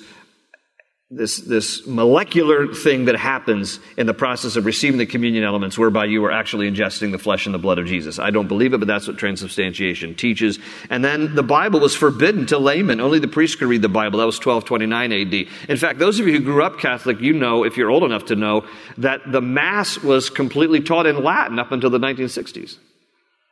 this, 1.08 1.36
this 1.36 1.86
molecular 1.86 2.66
thing 2.74 3.04
that 3.04 3.14
happens 3.14 3.78
in 3.96 4.08
the 4.08 4.14
process 4.14 4.56
of 4.56 4.66
receiving 4.66 4.98
the 4.98 5.06
communion 5.06 5.44
elements 5.44 5.78
whereby 5.78 6.04
you 6.04 6.24
are 6.24 6.32
actually 6.32 6.68
ingesting 6.68 7.12
the 7.12 7.18
flesh 7.18 7.46
and 7.46 7.54
the 7.54 7.60
blood 7.60 7.78
of 7.78 7.86
Jesus. 7.86 8.18
I 8.18 8.30
don't 8.30 8.48
believe 8.48 8.74
it, 8.74 8.78
but 8.78 8.88
that's 8.88 9.06
what 9.06 9.16
transubstantiation 9.16 10.16
teaches. 10.16 10.58
And 10.90 11.04
then 11.04 11.36
the 11.36 11.44
Bible 11.44 11.78
was 11.78 11.94
forbidden 11.94 12.46
to 12.46 12.58
laymen. 12.58 13.00
Only 13.00 13.20
the 13.20 13.28
priest 13.28 13.60
could 13.60 13.68
read 13.68 13.82
the 13.82 13.88
Bible. 13.88 14.18
That 14.18 14.26
was 14.26 14.44
1229 14.44 15.12
AD. 15.12 15.70
In 15.70 15.76
fact, 15.76 16.00
those 16.00 16.18
of 16.18 16.26
you 16.26 16.32
who 16.32 16.40
grew 16.40 16.64
up 16.64 16.80
Catholic, 16.80 17.20
you 17.20 17.34
know, 17.34 17.62
if 17.62 17.76
you're 17.76 17.90
old 17.90 18.02
enough 18.02 18.24
to 18.26 18.36
know, 18.36 18.66
that 18.98 19.20
the 19.30 19.40
Mass 19.40 20.02
was 20.02 20.28
completely 20.28 20.80
taught 20.80 21.06
in 21.06 21.22
Latin 21.22 21.60
up 21.60 21.70
until 21.70 21.90
the 21.90 22.00
1960s. 22.00 22.78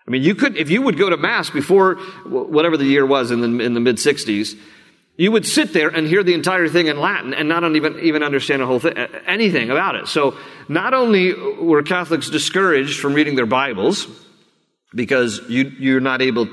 I 0.07 0.11
mean, 0.11 0.23
you 0.23 0.35
could, 0.35 0.57
if 0.57 0.71
you 0.71 0.83
would 0.83 0.99
go 0.99 1.09
to 1.09 1.17
Mass 1.17 1.51
before 1.51 1.95
whatever 2.27 2.77
the 2.77 2.85
year 2.85 3.07
was 3.07 3.31
in 3.31 3.41
the, 3.41 3.65
in 3.65 3.75
the 3.75 3.81
mid 3.81 3.97
60s, 3.97 4.59
you 5.17 5.31
would 5.31 5.47
sit 5.47 5.73
there 5.73 5.89
and 5.89 6.07
hear 6.07 6.23
the 6.23 6.35
entire 6.35 6.69
thing 6.69 6.89
in 6.89 6.99
Latin 6.99 7.35
and 7.35 7.49
not 7.49 7.65
even, 7.77 8.01
even 8.01 8.23
understand 8.23 8.63
a 8.63 8.67
whole 8.67 8.81
thing, 8.81 8.97
anything 9.27 9.71
about 9.71 9.95
it. 9.95 10.09
So 10.09 10.37
not 10.69 10.93
only 10.93 11.33
were 11.35 11.83
Catholics 11.83 12.31
discouraged 12.31 12.99
from 12.99 13.15
reading 13.15 13.37
their 13.37 13.47
Bibles 13.47 14.09
because 14.95 15.41
you, 15.49 15.73
you're 15.79 16.01
not 16.01 16.21
able, 16.21 16.49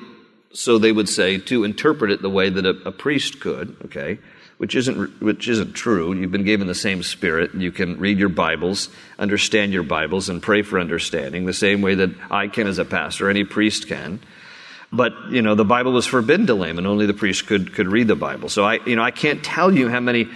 so 0.54 0.78
they 0.78 0.92
would 0.92 1.10
say, 1.10 1.40
to 1.40 1.64
interpret 1.64 2.12
it 2.12 2.22
the 2.22 2.30
way 2.30 2.50
that 2.50 2.66
a, 2.66 2.78
a 2.86 2.92
priest 2.92 3.40
could, 3.40 3.76
okay, 3.86 4.20
which 4.58 4.76
isn't, 4.76 5.22
which 5.24 5.48
isn't 5.48 5.74
true. 5.74 6.14
You've 6.14 6.32
been 6.32 6.44
given 6.44 6.68
the 6.68 6.76
same 6.76 7.02
spirit. 7.02 7.56
You 7.56 7.72
can 7.72 7.98
read 7.98 8.20
your 8.20 8.30
Bibles, 8.30 8.90
understand 9.18 9.74
your 9.74 9.82
Bibles, 9.82 10.30
and 10.30 10.40
pray 10.40 10.62
for 10.62 10.80
understanding 10.80 11.48
the 11.48 11.54
same 11.54 11.82
way 11.82 11.96
that 11.96 12.12
I 12.30 12.48
can 12.48 12.68
as 12.68 12.78
a 12.78 12.86
pastor, 12.86 13.28
any 13.28 13.44
priest 13.44 13.88
can. 13.88 14.20
But, 14.92 15.14
you 15.30 15.42
know, 15.42 15.56
the 15.56 15.66
Bible 15.66 15.94
was 15.94 16.06
forbidden 16.06 16.48
to 16.48 16.54
laymen. 16.54 16.86
Only 16.86 17.06
the 17.06 17.14
priest 17.14 17.48
could, 17.48 17.74
could 17.74 17.88
read 17.88 18.08
the 18.08 18.16
Bible. 18.16 18.50
So 18.50 18.66
I, 18.66 18.80
you 18.86 18.96
know, 18.96 19.04
I 19.04 19.12
can't 19.12 19.44
tell 19.44 19.74
you 19.74 19.88
how 19.88 20.02
many 20.02 20.28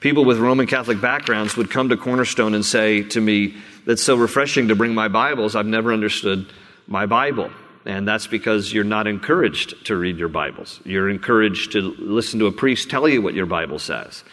people 0.00 0.24
with 0.24 0.38
Roman 0.38 0.66
Catholic 0.66 1.00
backgrounds 1.00 1.56
would 1.56 1.70
come 1.70 1.90
to 1.90 1.96
Cornerstone 1.96 2.54
and 2.54 2.64
say 2.64 3.02
to 3.02 3.20
me, 3.20 3.54
that's 3.84 4.02
so 4.02 4.16
refreshing 4.16 4.68
to 4.68 4.76
bring 4.76 4.94
my 4.94 5.08
Bibles. 5.08 5.54
I've 5.54 5.66
never 5.66 5.92
understood 5.92 6.46
my 6.86 7.06
Bible. 7.06 7.50
And 7.84 8.06
that's 8.06 8.26
because 8.26 8.72
you're 8.72 8.84
not 8.84 9.06
encouraged 9.06 9.86
to 9.86 9.96
read 9.96 10.18
your 10.18 10.28
Bibles. 10.28 10.80
You're 10.84 11.08
encouraged 11.08 11.72
to 11.72 11.80
listen 11.80 12.38
to 12.40 12.46
a 12.46 12.52
priest 12.52 12.90
tell 12.90 13.08
you 13.08 13.22
what 13.22 13.34
your 13.34 13.46
Bible 13.46 13.78
says. 13.78 14.24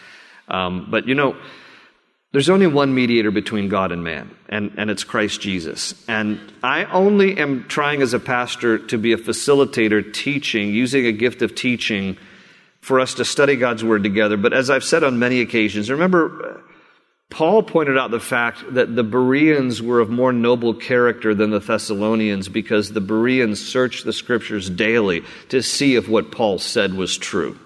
Um, 0.48 0.88
but 0.90 1.08
you 1.08 1.14
know, 1.14 1.36
there's 2.36 2.50
only 2.50 2.66
one 2.66 2.94
mediator 2.94 3.30
between 3.30 3.70
God 3.70 3.92
and 3.92 4.04
man, 4.04 4.30
and, 4.50 4.70
and 4.76 4.90
it's 4.90 5.04
Christ 5.04 5.40
Jesus. 5.40 5.94
And 6.06 6.38
I 6.62 6.84
only 6.84 7.38
am 7.38 7.64
trying 7.66 8.02
as 8.02 8.12
a 8.12 8.20
pastor 8.20 8.76
to 8.76 8.98
be 8.98 9.14
a 9.14 9.16
facilitator 9.16 10.12
teaching, 10.12 10.68
using 10.68 11.06
a 11.06 11.12
gift 11.12 11.40
of 11.40 11.54
teaching 11.54 12.18
for 12.82 13.00
us 13.00 13.14
to 13.14 13.24
study 13.24 13.56
God's 13.56 13.82
Word 13.82 14.02
together. 14.02 14.36
But 14.36 14.52
as 14.52 14.68
I've 14.68 14.84
said 14.84 15.02
on 15.02 15.18
many 15.18 15.40
occasions, 15.40 15.90
remember, 15.90 16.62
Paul 17.30 17.62
pointed 17.62 17.96
out 17.96 18.10
the 18.10 18.20
fact 18.20 18.74
that 18.74 18.94
the 18.94 19.02
Bereans 19.02 19.80
were 19.80 20.00
of 20.00 20.10
more 20.10 20.34
noble 20.34 20.74
character 20.74 21.34
than 21.34 21.48
the 21.48 21.60
Thessalonians 21.60 22.50
because 22.50 22.92
the 22.92 23.00
Bereans 23.00 23.66
searched 23.66 24.04
the 24.04 24.12
Scriptures 24.12 24.68
daily 24.68 25.22
to 25.48 25.62
see 25.62 25.94
if 25.94 26.06
what 26.06 26.32
Paul 26.32 26.58
said 26.58 26.92
was 26.92 27.16
true. 27.16 27.58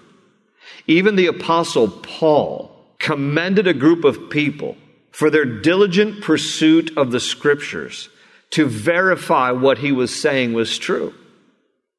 Even 0.87 1.17
the 1.17 1.27
Apostle 1.27 1.89
Paul 1.89 2.71
commended 3.01 3.67
a 3.67 3.73
group 3.73 4.05
of 4.05 4.29
people 4.29 4.77
for 5.11 5.29
their 5.29 5.43
diligent 5.43 6.23
pursuit 6.23 6.95
of 6.95 7.11
the 7.11 7.19
scriptures 7.19 8.09
to 8.51 8.65
verify 8.65 9.51
what 9.51 9.79
he 9.79 9.91
was 9.91 10.15
saying 10.15 10.53
was 10.53 10.77
true. 10.77 11.13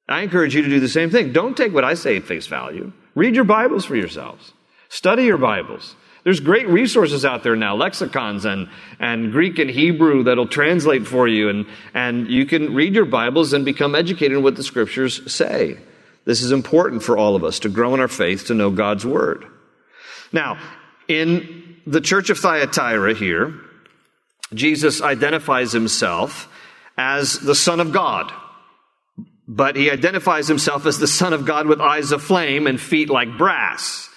I 0.08 0.22
encourage 0.22 0.54
you 0.54 0.62
to 0.62 0.68
do 0.68 0.80
the 0.80 0.88
same 0.88 1.10
thing. 1.10 1.32
Don't 1.32 1.56
take 1.56 1.74
what 1.74 1.84
I 1.84 1.94
say 1.94 2.16
at 2.16 2.24
face 2.24 2.46
value. 2.46 2.92
Read 3.14 3.34
your 3.34 3.44
Bibles 3.44 3.84
for 3.84 3.96
yourselves. 3.96 4.52
Study 4.88 5.24
your 5.24 5.38
Bibles. 5.38 5.96
There's 6.24 6.40
great 6.40 6.68
resources 6.68 7.24
out 7.24 7.42
there 7.42 7.56
now, 7.56 7.74
lexicons 7.74 8.44
and, 8.44 8.68
and 9.00 9.32
Greek 9.32 9.58
and 9.58 9.68
Hebrew 9.68 10.22
that'll 10.22 10.46
translate 10.46 11.06
for 11.06 11.26
you, 11.26 11.48
and, 11.48 11.66
and 11.94 12.28
you 12.28 12.46
can 12.46 12.74
read 12.74 12.94
your 12.94 13.06
Bibles 13.06 13.52
and 13.52 13.64
become 13.64 13.96
educated 13.96 14.36
in 14.36 14.44
what 14.44 14.54
the 14.54 14.62
scriptures 14.62 15.32
say. 15.32 15.78
This 16.24 16.42
is 16.42 16.52
important 16.52 17.02
for 17.02 17.18
all 17.18 17.34
of 17.34 17.42
us 17.42 17.58
to 17.60 17.68
grow 17.68 17.92
in 17.94 18.00
our 18.00 18.06
faith, 18.06 18.46
to 18.46 18.54
know 18.54 18.70
God's 18.70 19.04
Word. 19.04 19.46
Now, 20.32 20.58
in 21.20 21.76
the 21.86 22.00
church 22.00 22.30
of 22.30 22.38
Thyatira 22.38 23.14
here, 23.14 23.54
Jesus 24.54 25.02
identifies 25.02 25.72
himself 25.72 26.48
as 26.96 27.38
the 27.38 27.54
Son 27.54 27.80
of 27.80 27.92
God. 27.92 28.32
But 29.48 29.76
he 29.76 29.90
identifies 29.90 30.46
himself 30.46 30.86
as 30.86 30.98
the 30.98 31.08
Son 31.08 31.32
of 31.32 31.44
God 31.44 31.66
with 31.66 31.80
eyes 31.80 32.12
of 32.12 32.22
flame 32.22 32.66
and 32.66 32.80
feet 32.80 33.10
like 33.10 33.36
brass. 33.36 34.08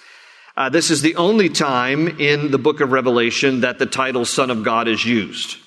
Uh, 0.56 0.68
this 0.68 0.90
is 0.90 1.02
the 1.02 1.16
only 1.16 1.48
time 1.48 2.20
in 2.20 2.50
the 2.50 2.58
book 2.58 2.80
of 2.80 2.92
Revelation 2.92 3.60
that 3.60 3.78
the 3.78 3.86
title 3.86 4.24
Son 4.24 4.50
of 4.50 4.62
God 4.64 4.88
is 4.88 5.04
used. 5.04 5.58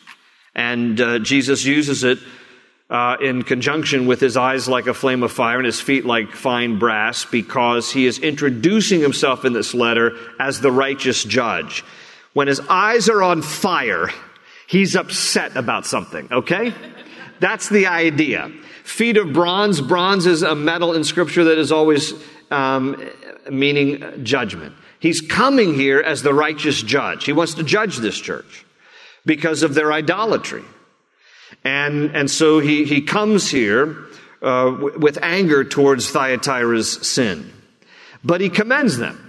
And 0.55 0.99
uh, 0.99 1.19
Jesus 1.19 1.63
uses 1.63 2.03
it 2.03 2.19
uh, 2.89 3.17
in 3.21 3.43
conjunction 3.43 4.07
with 4.07 4.19
his 4.19 4.35
eyes 4.35 4.67
like 4.67 4.87
a 4.87 4.93
flame 4.93 5.21
of 5.21 5.31
fire 5.31 5.57
and 5.57 5.65
his 5.65 5.79
feet 5.79 6.05
like 6.05 6.31
fine 6.31 6.79
brass, 6.79 7.25
because 7.25 7.91
he 7.91 8.05
is 8.05 8.17
introducing 8.19 8.99
himself 8.99 9.45
in 9.45 9.53
this 9.53 9.73
letter 9.73 10.17
as 10.39 10.61
the 10.61 10.71
righteous 10.71 11.23
judge. 11.23 11.83
When 12.33 12.47
his 12.47 12.59
eyes 12.69 13.09
are 13.09 13.21
on 13.21 13.41
fire, 13.41 14.09
he's 14.67 14.95
upset 14.95 15.55
about 15.55 15.85
something, 15.85 16.27
okay? 16.31 16.73
That's 17.39 17.69
the 17.69 17.87
idea. 17.87 18.51
Feet 18.83 19.17
of 19.17 19.33
bronze. 19.33 19.81
Bronze 19.81 20.25
is 20.25 20.41
a 20.41 20.55
metal 20.55 20.93
in 20.93 21.03
Scripture 21.03 21.43
that 21.45 21.57
is 21.57 21.71
always 21.71 22.13
um, 22.49 23.01
meaning 23.49 24.23
judgment. 24.23 24.73
He's 24.99 25.21
coming 25.21 25.75
here 25.75 25.99
as 25.99 26.23
the 26.23 26.33
righteous 26.33 26.81
judge. 26.81 27.25
He 27.25 27.33
wants 27.33 27.53
to 27.53 27.63
judge 27.63 27.97
this 27.97 28.19
church 28.19 28.65
because 29.25 29.63
of 29.63 29.73
their 29.75 29.93
idolatry. 29.93 30.63
And, 31.63 32.15
and 32.15 32.29
so 32.29 32.59
he, 32.59 32.85
he 32.85 33.01
comes 33.01 33.49
here 33.49 34.05
uh, 34.41 34.75
with 34.97 35.17
anger 35.21 35.63
towards 35.63 36.11
Thyatira's 36.11 37.07
sin. 37.07 37.51
But 38.23 38.41
he 38.41 38.49
commends 38.49 38.97
them. 38.97 39.25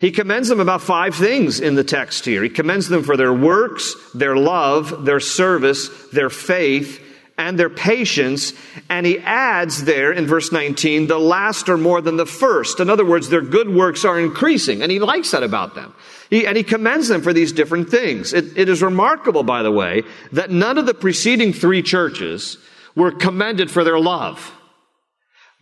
He 0.00 0.12
commends 0.12 0.48
them 0.48 0.60
about 0.60 0.82
five 0.82 1.14
things 1.14 1.58
in 1.58 1.74
the 1.74 1.82
text 1.82 2.24
here. 2.24 2.42
He 2.42 2.48
commends 2.48 2.88
them 2.88 3.02
for 3.02 3.16
their 3.16 3.32
works, 3.32 3.94
their 4.14 4.36
love, 4.36 5.04
their 5.04 5.18
service, 5.18 5.88
their 6.12 6.30
faith, 6.30 7.04
and 7.36 7.58
their 7.58 7.70
patience. 7.70 8.52
And 8.88 9.04
he 9.04 9.18
adds 9.18 9.84
there 9.84 10.12
in 10.12 10.26
verse 10.26 10.52
19, 10.52 11.08
the 11.08 11.18
last 11.18 11.68
are 11.68 11.78
more 11.78 12.00
than 12.00 12.16
the 12.16 12.26
first. 12.26 12.78
In 12.78 12.90
other 12.90 13.04
words, 13.04 13.28
their 13.28 13.42
good 13.42 13.68
works 13.68 14.04
are 14.04 14.20
increasing. 14.20 14.82
And 14.82 14.92
he 14.92 15.00
likes 15.00 15.32
that 15.32 15.42
about 15.42 15.74
them. 15.74 15.94
He, 16.30 16.46
and 16.46 16.56
he 16.56 16.62
commends 16.62 17.08
them 17.08 17.22
for 17.22 17.32
these 17.32 17.52
different 17.52 17.90
things. 17.90 18.32
It, 18.32 18.56
it 18.56 18.68
is 18.68 18.82
remarkable, 18.82 19.42
by 19.42 19.62
the 19.62 19.72
way, 19.72 20.02
that 20.32 20.50
none 20.50 20.78
of 20.78 20.86
the 20.86 20.94
preceding 20.94 21.52
three 21.52 21.82
churches 21.82 22.58
were 22.94 23.12
commended 23.12 23.70
for 23.70 23.84
their 23.84 23.98
love. 23.98 24.52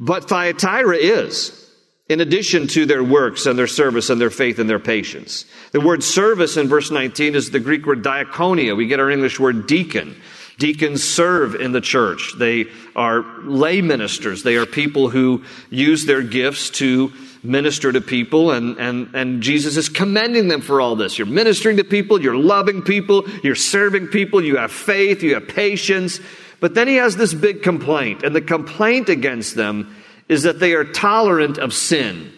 But 0.01 0.29
Thyatira 0.29 0.97
is 0.97 1.63
in 2.09 2.21
addition 2.21 2.69
to 2.69 2.87
their 2.87 3.03
works 3.03 3.47
and 3.47 3.59
their 3.59 3.67
service 3.67 4.11
and 4.11 4.21
their 4.21 4.31
faith 4.31 4.59
and 4.59 4.71
their 4.71 4.79
patience. 4.79 5.45
The 5.73 5.81
word 5.81 6.03
service 6.03 6.57
in 6.57 6.69
verse 6.69 6.91
19 6.91 7.35
is 7.35 7.51
the 7.51 7.61
Greek 7.61 7.87
word 7.87 8.03
diakonia. 8.03 8.77
We 8.77 8.87
get 8.87 9.01
our 9.01 9.11
English 9.11 9.41
word 9.41 9.67
deacon. 9.67 10.21
Deacons 10.59 11.05
serve 11.05 11.55
in 11.55 11.73
the 11.73 11.81
church. 11.81 12.33
They 12.39 12.67
are 12.95 13.25
lay 13.43 13.83
ministers. 13.83 14.43
They 14.43 14.57
are 14.57 14.67
people 14.67 15.11
who 15.11 15.45
use 15.69 16.07
their 16.07 16.23
gifts 16.23 16.71
to 16.71 17.13
minister 17.47 17.93
to 17.93 18.01
people, 18.01 18.51
and, 18.51 18.79
and, 18.79 19.15
and 19.15 19.43
Jesus 19.43 19.77
is 19.77 19.89
commending 19.89 20.49
them 20.49 20.61
for 20.61 20.81
all 20.81 20.97
this. 20.97 21.19
You're 21.19 21.27
ministering 21.27 21.77
to 21.79 21.85
people, 21.85 22.21
you're 22.21 22.37
loving 22.37 22.83
people, 22.83 23.29
you're 23.43 23.55
serving 23.55 24.09
people, 24.09 24.43
you 24.43 24.57
have 24.57 24.73
faith, 24.73 25.23
you 25.23 25.35
have 25.35 25.49
patience. 25.49 26.21
But 26.61 26.75
then 26.75 26.89
he 26.89 26.97
has 26.97 27.17
this 27.17 27.35
big 27.35 27.63
complaint, 27.63 28.23
and 28.23 28.35
the 28.35 28.41
complaint 28.41 29.09
against 29.09 29.55
them 29.55 29.95
is 30.29 30.43
that 30.43 30.59
they 30.59 30.73
are 30.73 30.85
tolerant 30.85 31.59
of 31.59 31.73
sin. 31.73 32.33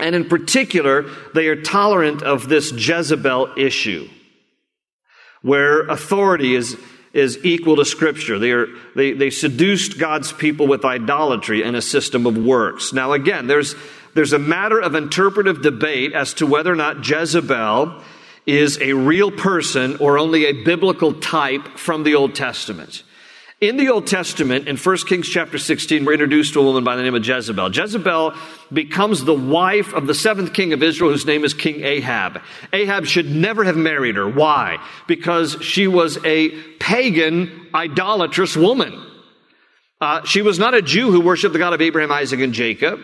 And 0.00 0.16
in 0.16 0.28
particular, 0.28 1.02
they 1.34 1.46
are 1.46 1.62
tolerant 1.62 2.22
of 2.22 2.48
this 2.48 2.72
Jezebel 2.72 3.54
issue, 3.56 4.08
where 5.42 5.86
authority 5.86 6.56
is, 6.56 6.76
is 7.12 7.38
equal 7.44 7.76
to 7.76 7.84
Scripture. 7.84 8.38
They, 8.40 8.50
are, 8.50 8.66
they, 8.96 9.12
they 9.12 9.30
seduced 9.30 9.98
God's 9.98 10.32
people 10.32 10.66
with 10.66 10.84
idolatry 10.84 11.62
and 11.62 11.76
a 11.76 11.82
system 11.82 12.26
of 12.26 12.36
works. 12.36 12.92
Now, 12.92 13.12
again, 13.12 13.46
there's, 13.46 13.76
there's 14.14 14.32
a 14.32 14.38
matter 14.38 14.80
of 14.80 14.94
interpretive 14.94 15.62
debate 15.62 16.12
as 16.12 16.34
to 16.34 16.46
whether 16.46 16.72
or 16.72 16.76
not 16.76 17.08
Jezebel 17.08 18.02
is 18.46 18.78
a 18.80 18.92
real 18.92 19.30
person 19.30 19.96
or 19.96 20.18
only 20.18 20.46
a 20.46 20.64
biblical 20.64 21.14
type 21.14 21.78
from 21.78 22.04
the 22.04 22.14
Old 22.14 22.34
Testament. 22.34 23.02
In 23.60 23.76
the 23.78 23.88
Old 23.88 24.06
Testament, 24.06 24.68
in 24.68 24.76
1 24.76 24.96
Kings 25.06 25.28
chapter 25.28 25.58
16, 25.58 26.04
we're 26.04 26.12
introduced 26.12 26.52
to 26.52 26.60
a 26.60 26.62
woman 26.62 26.84
by 26.84 26.96
the 26.96 27.02
name 27.02 27.14
of 27.14 27.26
Jezebel. 27.26 27.74
Jezebel 27.74 28.34
becomes 28.72 29.24
the 29.24 29.32
wife 29.32 29.94
of 29.94 30.06
the 30.06 30.14
seventh 30.14 30.52
king 30.52 30.72
of 30.72 30.82
Israel, 30.82 31.10
whose 31.10 31.24
name 31.24 31.44
is 31.44 31.54
King 31.54 31.82
Ahab. 31.82 32.42
Ahab 32.72 33.06
should 33.06 33.30
never 33.30 33.64
have 33.64 33.76
married 33.76 34.16
her. 34.16 34.28
Why? 34.28 34.84
Because 35.06 35.56
she 35.62 35.86
was 35.86 36.18
a 36.24 36.50
pagan, 36.78 37.68
idolatrous 37.74 38.56
woman. 38.56 39.00
Uh, 40.00 40.24
she 40.24 40.42
was 40.42 40.58
not 40.58 40.74
a 40.74 40.82
Jew 40.82 41.10
who 41.10 41.22
worshiped 41.22 41.54
the 41.54 41.58
God 41.58 41.72
of 41.72 41.80
Abraham, 41.80 42.12
Isaac, 42.12 42.40
and 42.40 42.52
Jacob. 42.52 43.00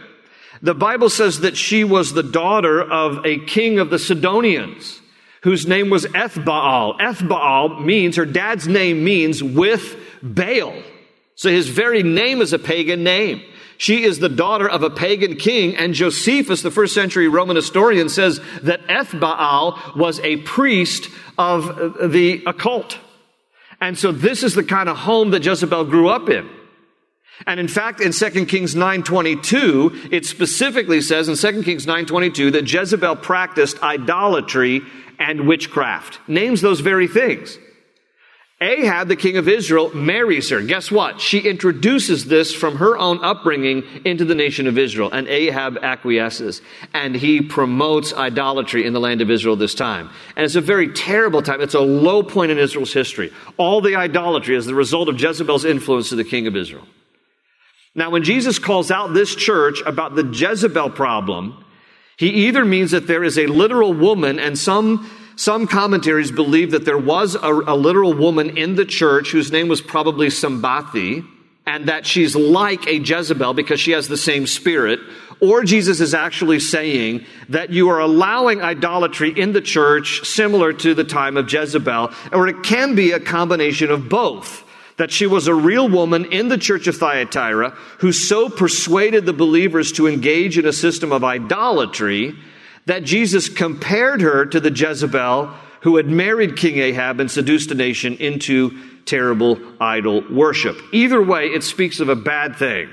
The 0.63 0.75
Bible 0.75 1.09
says 1.09 1.41
that 1.41 1.57
she 1.57 1.85
was 1.85 2.13
the 2.13 2.23
daughter 2.23 2.83
of 2.83 3.25
a 3.25 3.39
king 3.39 3.79
of 3.79 3.91
the 3.91 3.99
Sidonians 3.99 5.01
whose 5.43 5.67
name 5.67 5.89
was 5.89 6.05
Ethbaal. 6.07 6.99
Ethbaal 6.99 7.83
means, 7.83 8.17
her 8.17 8.27
dad's 8.27 8.69
name 8.69 9.03
means 9.03 9.43
with 9.43 9.97
Baal. 10.23 10.83
So 11.35 11.49
his 11.49 11.69
very 11.69 12.03
name 12.03 12.43
is 12.43 12.53
a 12.53 12.59
pagan 12.59 13.03
name. 13.03 13.43
She 13.79 14.05
is 14.05 14.19
the 14.19 14.29
daughter 14.29 14.69
of 14.69 14.83
a 14.83 14.91
pagan 14.91 15.37
king, 15.37 15.75
and 15.75 15.95
Josephus, 15.95 16.61
the 16.61 16.71
first 16.71 16.93
century 16.93 17.29
Roman 17.29 17.57
historian, 17.57 18.11
says 18.11 18.39
that 18.63 18.87
Ethbaal 18.89 19.97
was 19.97 20.21
a 20.21 20.37
priest 20.39 21.09
of 21.39 22.11
the 22.13 22.43
occult. 22.47 22.99
And 23.81 23.97
so 23.97 24.13
this 24.13 24.43
is 24.43 24.55
the 24.55 24.63
kind 24.63 24.91
of 24.91 24.99
home 24.99 25.31
that 25.31 25.43
Jezebel 25.43 25.87
grew 25.87 26.11
up 26.11 26.29
in. 26.29 26.47
And 27.47 27.59
in 27.59 27.69
fact, 27.69 28.01
in 28.01 28.13
2 28.13 28.47
Kings 28.47 28.75
9.22, 28.75 30.13
it 30.13 30.27
specifically 30.27 31.01
says 31.01 31.29
in 31.29 31.37
2 31.37 31.63
Kings 31.63 31.87
9.22 31.87 32.53
that 32.53 32.71
Jezebel 32.71 33.17
practiced 33.17 33.83
idolatry 33.83 34.83
and 35.19 35.47
witchcraft. 35.47 36.21
Names 36.29 36.61
those 36.61 36.81
very 36.81 37.09
things. 37.09 37.59
Ahab, 38.63 39.09
the 39.09 39.17
king 39.17 39.39
of 39.39 39.49
Israel, 39.49 39.95
marries 39.95 40.51
her. 40.51 40.61
Guess 40.61 40.91
what? 40.91 41.19
She 41.19 41.39
introduces 41.39 42.27
this 42.27 42.55
from 42.55 42.77
her 42.77 42.99
own 42.99 43.25
upbringing 43.25 43.85
into 44.05 44.27
the 44.27 44.35
nation 44.35 44.67
of 44.67 44.77
Israel, 44.77 45.11
and 45.11 45.27
Ahab 45.29 45.79
acquiesces, 45.81 46.61
and 46.93 47.15
he 47.15 47.41
promotes 47.41 48.13
idolatry 48.13 48.85
in 48.85 48.93
the 48.93 49.01
land 49.01 49.23
of 49.23 49.31
Israel 49.31 49.57
this 49.57 49.75
time. 49.75 50.11
And 50.37 50.45
it's 50.45 50.57
a 50.57 50.61
very 50.61 50.93
terrible 50.93 51.41
time. 51.41 51.63
It's 51.63 51.73
a 51.73 51.81
low 51.81 52.23
point 52.23 52.51
in 52.51 52.59
Israel's 52.59 52.93
history. 52.93 53.33
All 53.57 53.81
the 53.81 53.97
idolatry 53.97 54.57
is 54.57 54.67
the 54.67 54.75
result 54.75 55.09
of 55.09 55.19
Jezebel's 55.19 55.65
influence 55.65 56.11
to 56.11 56.17
the 56.17 56.25
king 56.25 56.47
of 56.47 56.55
Israel. 56.55 56.87
Now, 57.95 58.11
when 58.11 58.23
Jesus 58.23 58.59
calls 58.59 58.91
out 58.91 59.15
this 59.15 59.35
church 59.35 59.83
about 59.85 60.15
the 60.15 60.25
Jezebel 60.25 60.91
problem, 60.91 61.65
he 62.17 62.29
either 62.47 62.65
means 62.65 62.93
that 62.93 63.07
there 63.07 63.25
is 63.25 63.39
a 63.39 63.47
literal 63.47 63.93
woman 63.93 64.39
and 64.39 64.59
some 64.59 65.11
some 65.37 65.67
commentaries 65.67 66.31
believe 66.31 66.73
that 66.73 66.85
there 66.85 66.99
was 66.99 67.35
a, 67.35 67.51
a 67.51 67.75
literal 67.75 68.13
woman 68.13 68.59
in 68.59 68.75
the 68.75 68.85
church 68.85 69.31
whose 69.31 69.51
name 69.51 69.69
was 69.69 69.81
probably 69.81 70.27
Sambathi, 70.27 71.27
and 71.67 71.87
that 71.87 72.05
she's 72.05 72.37
like 72.37 72.87
a 72.87 72.99
Jezebel 72.99 73.55
because 73.55 73.81
she 73.81 73.93
has 73.93 74.07
the 74.07 74.19
same 74.19 74.47
spirit. 74.47 75.01
Or 75.41 75.65
Jesus 75.65 76.01
is 76.01 76.13
actually 76.13 76.61
saying 76.61 77.25
that 77.49 77.71
you 77.71 77.89
are 77.89 78.01
allowing 78.01 78.61
idolatry 78.61 79.31
in 79.31 79.53
the 79.53 79.63
church 79.63 80.21
similar 80.25 80.75
to 80.75 80.93
the 80.93 81.05
time 81.05 81.39
of 81.39 81.51
Jezebel, 81.51 82.11
or 82.33 82.47
it 82.47 82.63
can 82.63 82.95
be 82.95 83.13
a 83.13 83.21
combination 83.21 83.91
of 83.91 84.11
both. 84.11 84.63
That 85.01 85.11
she 85.11 85.27
was 85.27 85.47
a 85.47 85.55
real 85.55 85.89
woman 85.89 86.27
in 86.27 86.49
the 86.49 86.59
church 86.59 86.87
of 86.87 86.95
Thyatira 86.95 87.71
who 88.01 88.13
so 88.13 88.51
persuaded 88.51 89.25
the 89.25 89.33
believers 89.33 89.93
to 89.93 90.07
engage 90.07 90.59
in 90.59 90.67
a 90.67 90.75
system 90.75 91.11
of 91.11 91.25
idolatry 91.25 92.35
that 92.85 93.03
Jesus 93.03 93.49
compared 93.49 94.21
her 94.21 94.45
to 94.45 94.61
the 94.61 94.71
Jezebel 94.71 95.55
who 95.81 95.97
had 95.97 96.07
married 96.07 96.55
King 96.55 96.81
Ahab 96.81 97.19
and 97.19 97.31
seduced 97.31 97.71
a 97.71 97.75
nation 97.75 98.19
into 98.19 98.79
terrible 99.07 99.59
idol 99.81 100.23
worship. 100.31 100.77
Either 100.93 101.23
way, 101.23 101.47
it 101.47 101.65
speaks 101.65 102.01
of 102.01 102.11
a 102.11 102.15
bad 102.15 102.57
thing 102.57 102.91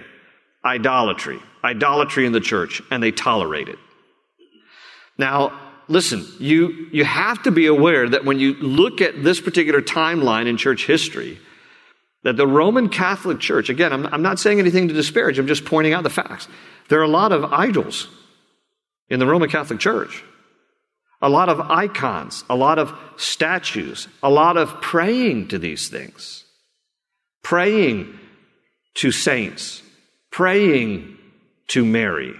idolatry, 0.63 1.41
idolatry 1.61 2.25
in 2.25 2.31
the 2.31 2.39
church, 2.39 2.81
and 2.89 3.03
they 3.03 3.11
tolerate 3.11 3.67
it. 3.67 3.79
Now, 5.17 5.59
listen, 5.89 6.25
you, 6.39 6.87
you 6.93 7.03
have 7.03 7.43
to 7.43 7.51
be 7.51 7.65
aware 7.65 8.07
that 8.07 8.23
when 8.23 8.39
you 8.39 8.53
look 8.53 9.01
at 9.01 9.25
this 9.25 9.41
particular 9.41 9.81
timeline 9.81 10.47
in 10.47 10.55
church 10.55 10.87
history, 10.87 11.41
that 12.23 12.37
the 12.37 12.47
Roman 12.47 12.89
Catholic 12.89 13.39
Church, 13.39 13.69
again, 13.69 13.93
I'm, 13.93 14.05
I'm 14.07 14.21
not 14.21 14.39
saying 14.39 14.59
anything 14.59 14.87
to 14.87 14.93
disparage, 14.93 15.39
I'm 15.39 15.47
just 15.47 15.65
pointing 15.65 15.93
out 15.93 16.03
the 16.03 16.09
facts. 16.09 16.47
There 16.89 16.99
are 16.99 17.03
a 17.03 17.07
lot 17.07 17.31
of 17.31 17.53
idols 17.53 18.07
in 19.09 19.19
the 19.19 19.25
Roman 19.25 19.49
Catholic 19.49 19.79
Church. 19.79 20.23
A 21.21 21.29
lot 21.29 21.49
of 21.49 21.59
icons, 21.59 22.43
a 22.49 22.55
lot 22.55 22.77
of 22.77 22.93
statues, 23.17 24.07
a 24.21 24.29
lot 24.29 24.55
of 24.55 24.81
praying 24.81 25.47
to 25.47 25.57
these 25.57 25.89
things, 25.89 26.43
praying 27.41 28.19
to 28.95 29.11
saints, 29.11 29.81
praying 30.31 31.17
to 31.69 31.83
Mary, 31.83 32.35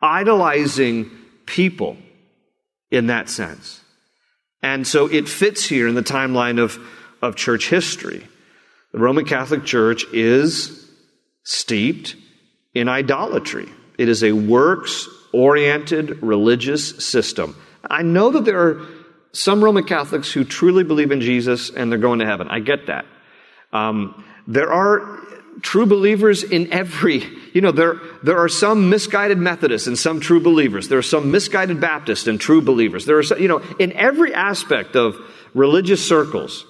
idolizing 0.00 1.10
people 1.44 1.98
in 2.90 3.08
that 3.08 3.28
sense. 3.28 3.80
And 4.62 4.86
so 4.86 5.06
it 5.06 5.28
fits 5.28 5.64
here 5.64 5.86
in 5.86 5.94
the 5.94 6.02
timeline 6.02 6.58
of, 6.58 6.78
of 7.20 7.36
church 7.36 7.68
history. 7.68 8.26
The 8.92 8.98
Roman 8.98 9.24
Catholic 9.24 9.64
Church 9.64 10.04
is 10.12 10.88
steeped 11.44 12.16
in 12.74 12.88
idolatry. 12.88 13.68
It 13.98 14.08
is 14.08 14.24
a 14.24 14.32
works 14.32 15.08
oriented 15.32 16.22
religious 16.22 17.04
system. 17.04 17.56
I 17.88 18.02
know 18.02 18.30
that 18.30 18.44
there 18.44 18.60
are 18.60 18.86
some 19.32 19.62
Roman 19.62 19.84
Catholics 19.84 20.32
who 20.32 20.44
truly 20.44 20.82
believe 20.82 21.12
in 21.12 21.20
Jesus 21.20 21.70
and 21.70 21.90
they're 21.90 21.98
going 21.98 22.18
to 22.18 22.26
heaven. 22.26 22.48
I 22.48 22.60
get 22.60 22.86
that. 22.86 23.06
Um, 23.72 24.24
there 24.46 24.72
are 24.72 25.20
true 25.62 25.86
believers 25.86 26.42
in 26.42 26.72
every, 26.72 27.22
you 27.52 27.60
know, 27.60 27.72
there, 27.72 28.00
there 28.22 28.38
are 28.38 28.48
some 28.48 28.88
misguided 28.90 29.38
Methodists 29.38 29.86
and 29.86 29.98
some 29.98 30.20
true 30.20 30.40
believers. 30.40 30.88
There 30.88 30.98
are 30.98 31.02
some 31.02 31.30
misguided 31.30 31.80
Baptists 31.80 32.26
and 32.26 32.40
true 32.40 32.60
believers. 32.60 33.06
There 33.06 33.18
are, 33.18 33.22
some, 33.22 33.40
you 33.40 33.48
know, 33.48 33.62
in 33.78 33.92
every 33.92 34.34
aspect 34.34 34.96
of 34.96 35.16
religious 35.54 36.06
circles, 36.06 36.64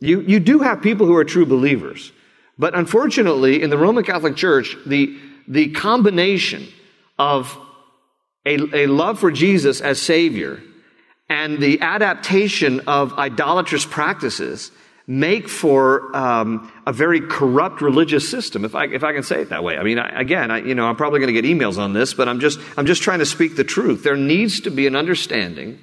you, 0.00 0.20
you 0.20 0.40
do 0.40 0.60
have 0.60 0.82
people 0.82 1.06
who 1.06 1.16
are 1.16 1.24
true 1.24 1.46
believers. 1.46 2.12
But 2.58 2.74
unfortunately, 2.74 3.62
in 3.62 3.70
the 3.70 3.78
Roman 3.78 4.04
Catholic 4.04 4.36
Church, 4.36 4.76
the, 4.84 5.16
the 5.46 5.70
combination 5.70 6.66
of 7.18 7.56
a, 8.44 8.84
a 8.84 8.86
love 8.86 9.18
for 9.18 9.30
Jesus 9.30 9.80
as 9.80 10.00
Savior 10.00 10.62
and 11.28 11.58
the 11.58 11.80
adaptation 11.80 12.80
of 12.86 13.12
idolatrous 13.18 13.84
practices 13.84 14.72
make 15.06 15.48
for 15.48 16.14
um, 16.16 16.70
a 16.86 16.92
very 16.92 17.20
corrupt 17.20 17.80
religious 17.80 18.28
system, 18.28 18.64
if 18.64 18.74
I, 18.74 18.84
if 18.86 19.02
I 19.02 19.12
can 19.12 19.22
say 19.22 19.40
it 19.42 19.48
that 19.48 19.64
way. 19.64 19.76
I 19.76 19.82
mean, 19.82 19.98
I, 19.98 20.20
again, 20.20 20.50
I, 20.50 20.58
you 20.58 20.74
know, 20.74 20.86
I'm 20.86 20.96
probably 20.96 21.20
going 21.20 21.34
to 21.34 21.40
get 21.40 21.44
emails 21.44 21.78
on 21.78 21.92
this, 21.92 22.14
but 22.14 22.28
I'm 22.28 22.40
just, 22.40 22.60
I'm 22.76 22.86
just 22.86 23.02
trying 23.02 23.18
to 23.18 23.26
speak 23.26 23.56
the 23.56 23.64
truth. 23.64 24.02
There 24.04 24.16
needs 24.16 24.60
to 24.60 24.70
be 24.70 24.86
an 24.86 24.96
understanding 24.96 25.78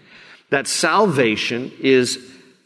that 0.50 0.68
salvation 0.68 1.72
is 1.80 2.20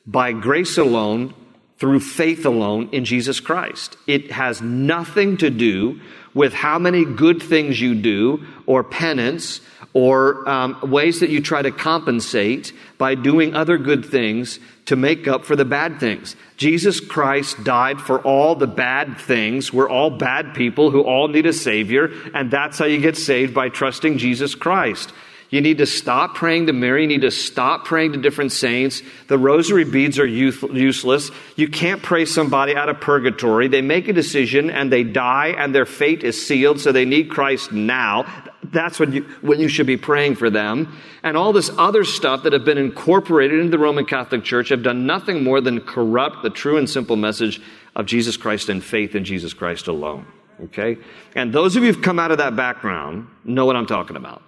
by 0.06 0.34
grace 0.34 0.78
alone, 0.78 1.34
through 1.82 2.00
faith 2.00 2.46
alone 2.46 2.88
in 2.92 3.06
Jesus 3.06 3.40
Christ. 3.40 3.98
It 4.06 4.32
has 4.32 4.62
nothing 4.62 5.38
to 5.38 5.50
do 5.50 6.00
with 6.36 6.54
how 6.54 6.78
many 6.78 7.06
good 7.06 7.42
things 7.42 7.82
you 7.82 7.96
do 7.96 8.46
or 8.68 8.84
penance 8.84 9.62
or 9.94 10.48
um, 10.48 10.78
ways 10.92 11.22
that 11.22 11.32
you 11.32 11.42
try 11.42 11.60
to 11.60 11.72
compensate 11.72 12.72
by 13.00 13.16
doing 13.16 13.56
other 13.56 13.80
good 13.80 14.06
things 14.06 14.60
to 14.86 14.96
make 14.96 15.28
up 15.28 15.44
for 15.44 15.56
the 15.56 15.66
bad 15.66 16.00
things. 16.00 16.36
Jesus 16.56 17.00
Christ 17.00 17.64
died 17.64 18.00
for 18.00 18.22
all 18.22 18.54
the 18.54 18.68
bad 18.68 19.18
things. 19.18 19.74
We're 19.74 19.90
all 19.90 20.12
bad 20.12 20.54
people 20.54 20.92
who 20.92 21.02
all 21.02 21.30
need 21.30 21.48
a 21.48 21.54
Savior, 21.54 22.12
and 22.36 22.52
that's 22.52 22.78
how 22.78 22.86
you 22.86 23.00
get 23.00 23.18
saved 23.18 23.56
by 23.56 23.70
trusting 23.70 24.20
Jesus 24.20 24.54
Christ. 24.54 25.12
You 25.52 25.60
need 25.60 25.80
to 25.80 25.86
stop 25.86 26.34
praying 26.36 26.68
to 26.68 26.74
Mary. 26.74 27.02
You 27.02 27.10
need 27.10 27.22
to 27.22 27.32
stop 27.32 27.84
praying 27.84 28.14
to 28.14 28.18
different 28.18 28.54
saints. 28.54 29.02
The 29.28 29.38
rosary 29.38 29.84
beads 29.84 30.18
are 30.18 30.26
useless. 30.26 31.30
You 31.58 31.68
can't 31.68 32.02
pray 32.02 32.24
somebody 32.24 32.74
out 32.74 32.88
of 32.88 33.02
purgatory. 33.02 33.68
They 33.68 33.82
make 33.82 34.08
a 34.08 34.14
decision 34.14 34.70
and 34.70 34.90
they 34.90 35.04
die 35.04 35.48
and 35.58 35.76
their 35.76 35.86
fate 35.86 36.24
is 36.24 36.48
sealed, 36.48 36.80
so 36.80 36.94
they 36.94 37.04
need 37.04 37.30
Christ 37.30 37.74
now. 37.74 38.26
That's 38.64 38.98
when 38.98 39.12
you, 39.12 39.24
when 39.42 39.60
you 39.60 39.68
should 39.68 39.88
be 39.88 39.98
praying 39.98 40.38
for 40.38 40.50
them. 40.50 40.98
And 41.22 41.36
all 41.36 41.52
this 41.52 41.70
other 41.78 42.06
stuff 42.06 42.44
that 42.44 42.54
have 42.54 42.64
been 42.64 42.78
incorporated 42.78 43.60
into 43.60 43.72
the 43.72 43.78
Roman 43.78 44.06
Catholic 44.06 44.46
Church 44.46 44.70
have 44.70 44.84
done 44.84 45.06
nothing 45.06 45.44
more 45.44 45.60
than 45.60 45.82
corrupt 45.82 46.44
the 46.44 46.50
true 46.50 46.78
and 46.78 46.90
simple 46.90 47.18
message 47.18 47.62
of 47.94 48.06
Jesus 48.06 48.38
Christ 48.38 48.70
and 48.70 48.82
faith 48.82 49.16
in 49.16 49.26
Jesus 49.26 49.54
Christ 49.54 49.88
alone. 49.88 50.26
Okay? 50.64 50.98
And 51.36 51.52
those 51.52 51.76
of 51.76 51.84
you 51.84 51.92
who've 51.92 52.02
come 52.02 52.20
out 52.20 52.32
of 52.32 52.38
that 52.38 52.56
background 52.56 53.28
know 53.44 53.66
what 53.66 53.76
I'm 53.76 53.86
talking 53.86 54.16
about. 54.16 54.44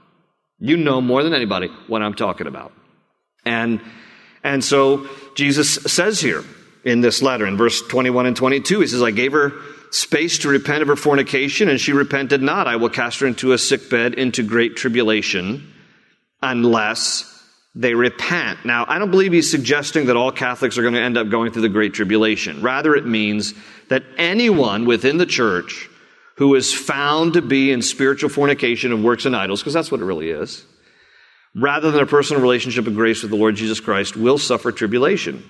You 0.63 0.77
know 0.77 1.01
more 1.01 1.23
than 1.23 1.33
anybody 1.33 1.67
what 1.87 2.01
I'm 2.01 2.13
talking 2.13 2.47
about. 2.47 2.71
And, 3.43 3.81
and 4.45 4.63
so 4.63 5.09
Jesus 5.35 5.73
says 5.73 6.21
here 6.21 6.41
in 6.85 7.01
this 7.01 7.21
letter, 7.21 7.45
in 7.45 7.57
verse 7.57 7.85
21 7.85 8.27
and 8.27 8.37
22, 8.37 8.79
he 8.79 8.87
says, 8.87 9.03
I 9.03 9.11
gave 9.11 9.33
her 9.33 9.51
space 9.91 10.37
to 10.39 10.47
repent 10.47 10.81
of 10.81 10.87
her 10.87 10.95
fornication, 10.95 11.67
and 11.67 11.81
she 11.81 11.91
repented 11.91 12.41
not. 12.41 12.65
I 12.65 12.77
will 12.77 12.89
cast 12.89 13.19
her 13.19 13.27
into 13.27 13.51
a 13.51 13.57
sick 13.57 13.89
bed, 13.89 14.13
into 14.13 14.41
great 14.41 14.77
tribulation, 14.77 15.69
unless 16.41 17.29
they 17.75 17.93
repent. 17.93 18.63
Now, 18.63 18.85
I 18.87 18.99
don't 18.99 19.11
believe 19.11 19.33
he's 19.33 19.51
suggesting 19.51 20.05
that 20.05 20.15
all 20.15 20.31
Catholics 20.31 20.77
are 20.77 20.81
going 20.81 20.93
to 20.93 21.01
end 21.01 21.17
up 21.17 21.27
going 21.27 21.51
through 21.51 21.63
the 21.63 21.69
Great 21.69 21.93
Tribulation. 21.93 22.61
Rather, 22.61 22.95
it 22.95 23.05
means 23.05 23.53
that 23.89 24.03
anyone 24.17 24.85
within 24.85 25.17
the 25.17 25.25
church 25.25 25.89
who 26.37 26.55
is 26.55 26.73
found 26.73 27.33
to 27.33 27.41
be 27.41 27.71
in 27.71 27.81
spiritual 27.81 28.29
fornication 28.29 28.91
of 28.91 29.03
works 29.03 29.25
and 29.25 29.35
idols, 29.35 29.61
because 29.61 29.73
that's 29.73 29.91
what 29.91 30.01
it 30.01 30.05
really 30.05 30.29
is, 30.29 30.65
rather 31.55 31.91
than 31.91 32.01
a 32.01 32.07
personal 32.07 32.41
relationship 32.41 32.87
of 32.87 32.95
grace 32.95 33.21
with 33.21 33.31
the 33.31 33.37
Lord 33.37 33.55
Jesus 33.55 33.79
Christ, 33.79 34.17
will 34.17 34.37
suffer 34.37 34.71
tribulation. 34.71 35.47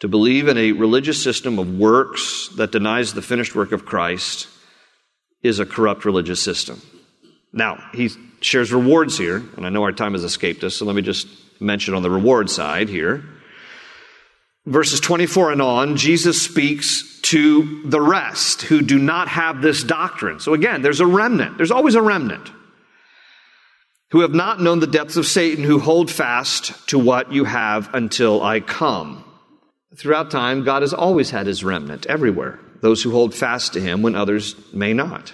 To 0.00 0.08
believe 0.08 0.46
in 0.46 0.56
a 0.56 0.72
religious 0.72 1.20
system 1.20 1.58
of 1.58 1.76
works 1.76 2.50
that 2.56 2.70
denies 2.70 3.14
the 3.14 3.22
finished 3.22 3.56
work 3.56 3.72
of 3.72 3.84
Christ 3.84 4.46
is 5.42 5.58
a 5.58 5.66
corrupt 5.66 6.04
religious 6.04 6.40
system. 6.40 6.80
Now, 7.52 7.82
he 7.92 8.10
shares 8.40 8.72
rewards 8.72 9.18
here, 9.18 9.42
and 9.56 9.66
I 9.66 9.70
know 9.70 9.82
our 9.82 9.92
time 9.92 10.12
has 10.12 10.22
escaped 10.22 10.62
us, 10.62 10.76
so 10.76 10.84
let 10.84 10.94
me 10.94 11.02
just 11.02 11.26
mention 11.60 11.94
on 11.94 12.02
the 12.02 12.10
reward 12.10 12.48
side 12.48 12.88
here. 12.88 13.24
Verses 14.68 15.00
24 15.00 15.52
and 15.52 15.62
on, 15.62 15.96
Jesus 15.96 16.42
speaks 16.42 17.18
to 17.22 17.82
the 17.88 18.00
rest 18.00 18.60
who 18.62 18.82
do 18.82 18.98
not 18.98 19.26
have 19.28 19.62
this 19.62 19.82
doctrine. 19.82 20.40
So 20.40 20.52
again, 20.52 20.82
there's 20.82 21.00
a 21.00 21.06
remnant. 21.06 21.56
There's 21.56 21.70
always 21.70 21.94
a 21.94 22.02
remnant 22.02 22.50
who 24.10 24.20
have 24.20 24.34
not 24.34 24.60
known 24.60 24.80
the 24.80 24.86
depths 24.86 25.16
of 25.16 25.26
Satan, 25.26 25.64
who 25.64 25.78
hold 25.78 26.10
fast 26.10 26.88
to 26.88 26.98
what 26.98 27.32
you 27.32 27.44
have 27.44 27.94
until 27.94 28.42
I 28.42 28.60
come. 28.60 29.24
Throughout 29.96 30.30
time, 30.30 30.64
God 30.64 30.82
has 30.82 30.92
always 30.92 31.30
had 31.30 31.46
his 31.46 31.64
remnant 31.64 32.04
everywhere, 32.04 32.58
those 32.82 33.02
who 33.02 33.10
hold 33.10 33.34
fast 33.34 33.72
to 33.72 33.80
him 33.80 34.02
when 34.02 34.14
others 34.14 34.54
may 34.74 34.92
not. 34.92 35.32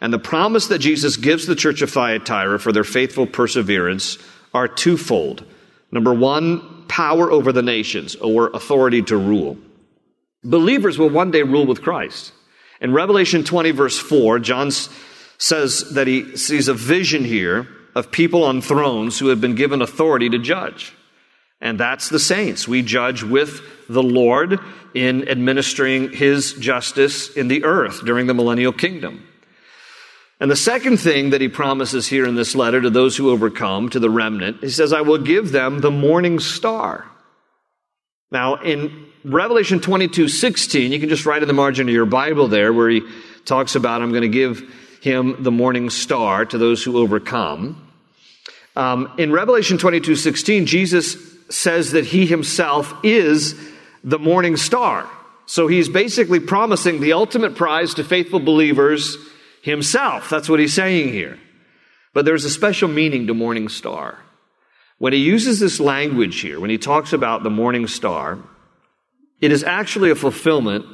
And 0.00 0.14
the 0.14 0.18
promise 0.18 0.68
that 0.68 0.78
Jesus 0.78 1.18
gives 1.18 1.46
the 1.46 1.54
church 1.54 1.82
of 1.82 1.90
Thyatira 1.90 2.58
for 2.58 2.72
their 2.72 2.84
faithful 2.84 3.26
perseverance 3.26 4.16
are 4.54 4.66
twofold. 4.66 5.44
Number 5.90 6.12
one, 6.12 6.84
power 6.88 7.30
over 7.30 7.52
the 7.52 7.62
nations 7.62 8.16
or 8.16 8.48
authority 8.48 9.02
to 9.02 9.16
rule. 9.16 9.58
Believers 10.42 10.98
will 10.98 11.10
one 11.10 11.30
day 11.30 11.42
rule 11.42 11.66
with 11.66 11.82
Christ. 11.82 12.32
In 12.80 12.92
Revelation 12.92 13.44
20, 13.44 13.70
verse 13.70 13.98
4, 13.98 14.38
John 14.38 14.70
says 15.38 15.90
that 15.94 16.06
he 16.06 16.36
sees 16.36 16.68
a 16.68 16.74
vision 16.74 17.24
here 17.24 17.68
of 17.94 18.10
people 18.10 18.44
on 18.44 18.60
thrones 18.60 19.18
who 19.18 19.28
have 19.28 19.40
been 19.40 19.54
given 19.54 19.80
authority 19.80 20.28
to 20.28 20.38
judge. 20.38 20.92
And 21.60 21.80
that's 21.80 22.10
the 22.10 22.18
saints. 22.18 22.68
We 22.68 22.82
judge 22.82 23.22
with 23.22 23.62
the 23.88 24.02
Lord 24.02 24.60
in 24.94 25.28
administering 25.28 26.12
his 26.12 26.52
justice 26.54 27.34
in 27.34 27.48
the 27.48 27.64
earth 27.64 28.04
during 28.04 28.26
the 28.26 28.34
millennial 28.34 28.72
kingdom. 28.72 29.26
And 30.38 30.50
the 30.50 30.56
second 30.56 30.98
thing 30.98 31.30
that 31.30 31.40
he 31.40 31.48
promises 31.48 32.06
here 32.06 32.26
in 32.26 32.34
this 32.34 32.54
letter 32.54 32.80
to 32.80 32.90
those 32.90 33.16
who 33.16 33.30
overcome, 33.30 33.88
to 33.90 33.98
the 33.98 34.10
remnant, 34.10 34.62
he 34.62 34.68
says, 34.68 34.92
I 34.92 35.00
will 35.00 35.18
give 35.18 35.50
them 35.50 35.80
the 35.80 35.90
morning 35.90 36.40
star. 36.40 37.06
Now, 38.30 38.56
in 38.56 39.06
Revelation 39.24 39.80
22 39.80 40.28
16, 40.28 40.92
you 40.92 41.00
can 41.00 41.08
just 41.08 41.24
write 41.24 41.42
in 41.42 41.48
the 41.48 41.54
margin 41.54 41.88
of 41.88 41.94
your 41.94 42.06
Bible 42.06 42.48
there 42.48 42.72
where 42.72 42.90
he 42.90 43.02
talks 43.44 43.76
about, 43.76 44.02
I'm 44.02 44.10
going 44.10 44.22
to 44.22 44.28
give 44.28 44.62
him 45.00 45.42
the 45.42 45.52
morning 45.52 45.88
star 45.88 46.44
to 46.44 46.58
those 46.58 46.82
who 46.82 46.98
overcome. 46.98 47.82
Um, 48.74 49.12
in 49.16 49.32
Revelation 49.32 49.78
22 49.78 50.16
16, 50.16 50.66
Jesus 50.66 51.16
says 51.48 51.92
that 51.92 52.04
he 52.04 52.26
himself 52.26 52.92
is 53.02 53.54
the 54.04 54.18
morning 54.18 54.56
star. 54.56 55.08
So 55.46 55.66
he's 55.68 55.88
basically 55.88 56.40
promising 56.40 57.00
the 57.00 57.12
ultimate 57.14 57.54
prize 57.54 57.94
to 57.94 58.04
faithful 58.04 58.40
believers 58.40 59.16
himself. 59.66 60.30
That's 60.30 60.48
what 60.48 60.60
he's 60.60 60.74
saying 60.74 61.12
here. 61.12 61.38
But 62.14 62.24
there's 62.24 62.44
a 62.44 62.50
special 62.50 62.88
meaning 62.88 63.26
to 63.26 63.34
morning 63.34 63.68
star. 63.68 64.18
When 64.98 65.12
he 65.12 65.18
uses 65.18 65.60
this 65.60 65.78
language 65.78 66.40
here, 66.40 66.58
when 66.58 66.70
he 66.70 66.78
talks 66.78 67.12
about 67.12 67.42
the 67.42 67.50
morning 67.50 67.86
star, 67.86 68.38
it 69.40 69.52
is 69.52 69.62
actually 69.62 70.10
a 70.10 70.14
fulfillment 70.14 70.86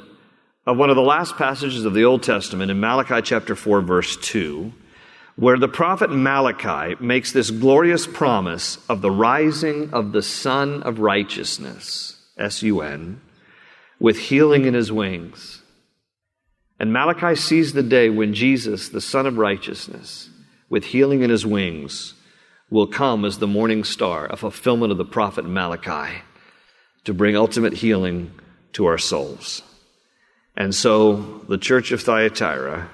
of 0.65 0.77
one 0.77 0.89
of 0.89 0.97
the 0.97 1.01
last 1.01 1.37
passages 1.37 1.85
of 1.85 1.93
the 1.93 2.03
Old 2.03 2.23
Testament 2.23 2.71
in 2.71 2.79
Malachi 2.79 3.21
chapter 3.21 3.55
4, 3.55 3.81
verse 3.81 4.17
2, 4.17 4.73
where 5.35 5.57
the 5.57 5.67
prophet 5.67 6.09
Malachi 6.09 6.95
makes 6.99 7.31
this 7.31 7.51
glorious 7.51 8.05
promise 8.05 8.77
of 8.89 9.01
the 9.01 9.11
rising 9.11 9.93
of 9.93 10.11
the 10.11 10.21
Sun 10.21 10.83
of 10.83 10.99
Righteousness, 10.99 12.17
S 12.37 12.61
U 12.63 12.81
N, 12.81 13.21
with 13.99 14.17
healing 14.17 14.65
in 14.65 14.73
his 14.73 14.91
wings. 14.91 15.62
And 16.83 16.91
Malachi 16.91 17.37
sees 17.37 17.71
the 17.71 17.81
day 17.81 18.09
when 18.09 18.33
Jesus, 18.33 18.89
the 18.89 18.99
Son 18.99 19.25
of 19.25 19.37
Righteousness, 19.37 20.29
with 20.69 20.83
healing 20.83 21.21
in 21.21 21.29
his 21.29 21.45
wings, 21.45 22.13
will 22.69 22.87
come 22.87 23.23
as 23.23 23.37
the 23.37 23.47
morning 23.47 23.85
star, 23.85 24.27
a 24.29 24.35
fulfillment 24.35 24.91
of 24.91 24.97
the 24.97 25.05
prophet 25.05 25.45
Malachi, 25.45 26.13
to 27.05 27.13
bring 27.13 27.37
ultimate 27.37 27.71
healing 27.71 28.33
to 28.73 28.85
our 28.85 28.97
souls. 28.97 29.61
And 30.57 30.75
so, 30.75 31.45
the 31.47 31.57
church 31.57 31.93
of 31.93 32.01
Thyatira, 32.01 32.89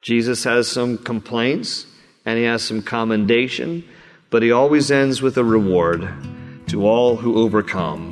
Jesus 0.00 0.42
has 0.42 0.66
some 0.66 0.98
complaints 0.98 1.86
and 2.24 2.40
he 2.40 2.44
has 2.46 2.64
some 2.64 2.82
commendation, 2.82 3.84
but 4.30 4.42
he 4.42 4.50
always 4.50 4.90
ends 4.90 5.22
with 5.22 5.38
a 5.38 5.44
reward 5.44 6.12
to 6.66 6.84
all 6.84 7.18
who 7.18 7.38
overcome 7.38 8.11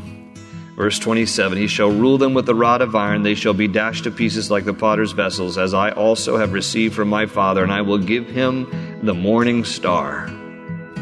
Verse 0.80 0.98
27 0.98 1.58
He 1.58 1.66
shall 1.66 1.90
rule 1.90 2.16
them 2.16 2.32
with 2.32 2.48
a 2.48 2.54
rod 2.54 2.80
of 2.80 2.96
iron, 2.96 3.22
they 3.22 3.34
shall 3.34 3.52
be 3.52 3.68
dashed 3.68 4.04
to 4.04 4.10
pieces 4.10 4.50
like 4.50 4.64
the 4.64 4.72
potter's 4.72 5.12
vessels, 5.12 5.58
as 5.58 5.74
I 5.74 5.90
also 5.90 6.38
have 6.38 6.54
received 6.54 6.94
from 6.94 7.06
my 7.06 7.26
Father, 7.26 7.62
and 7.62 7.70
I 7.70 7.82
will 7.82 7.98
give 7.98 8.26
him 8.26 8.66
the 9.02 9.12
morning 9.12 9.62
star. 9.62 10.30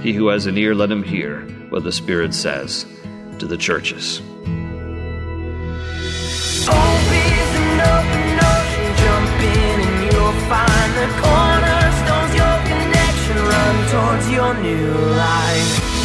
He 0.03 0.13
who 0.13 0.27
has 0.31 0.47
an 0.47 0.59
ear, 0.59 0.75
let 0.75 0.91
him 0.91 1.05
hear 1.05 1.43
what 1.69 1.85
the 1.85 1.93
Spirit 1.93 2.35
says 2.35 2.87
to 3.39 3.47
the 3.47 3.57
churches. 3.57 4.21
towards 13.91 14.31
your 14.31 14.55
new 14.55 14.91
life. 15.17 15.98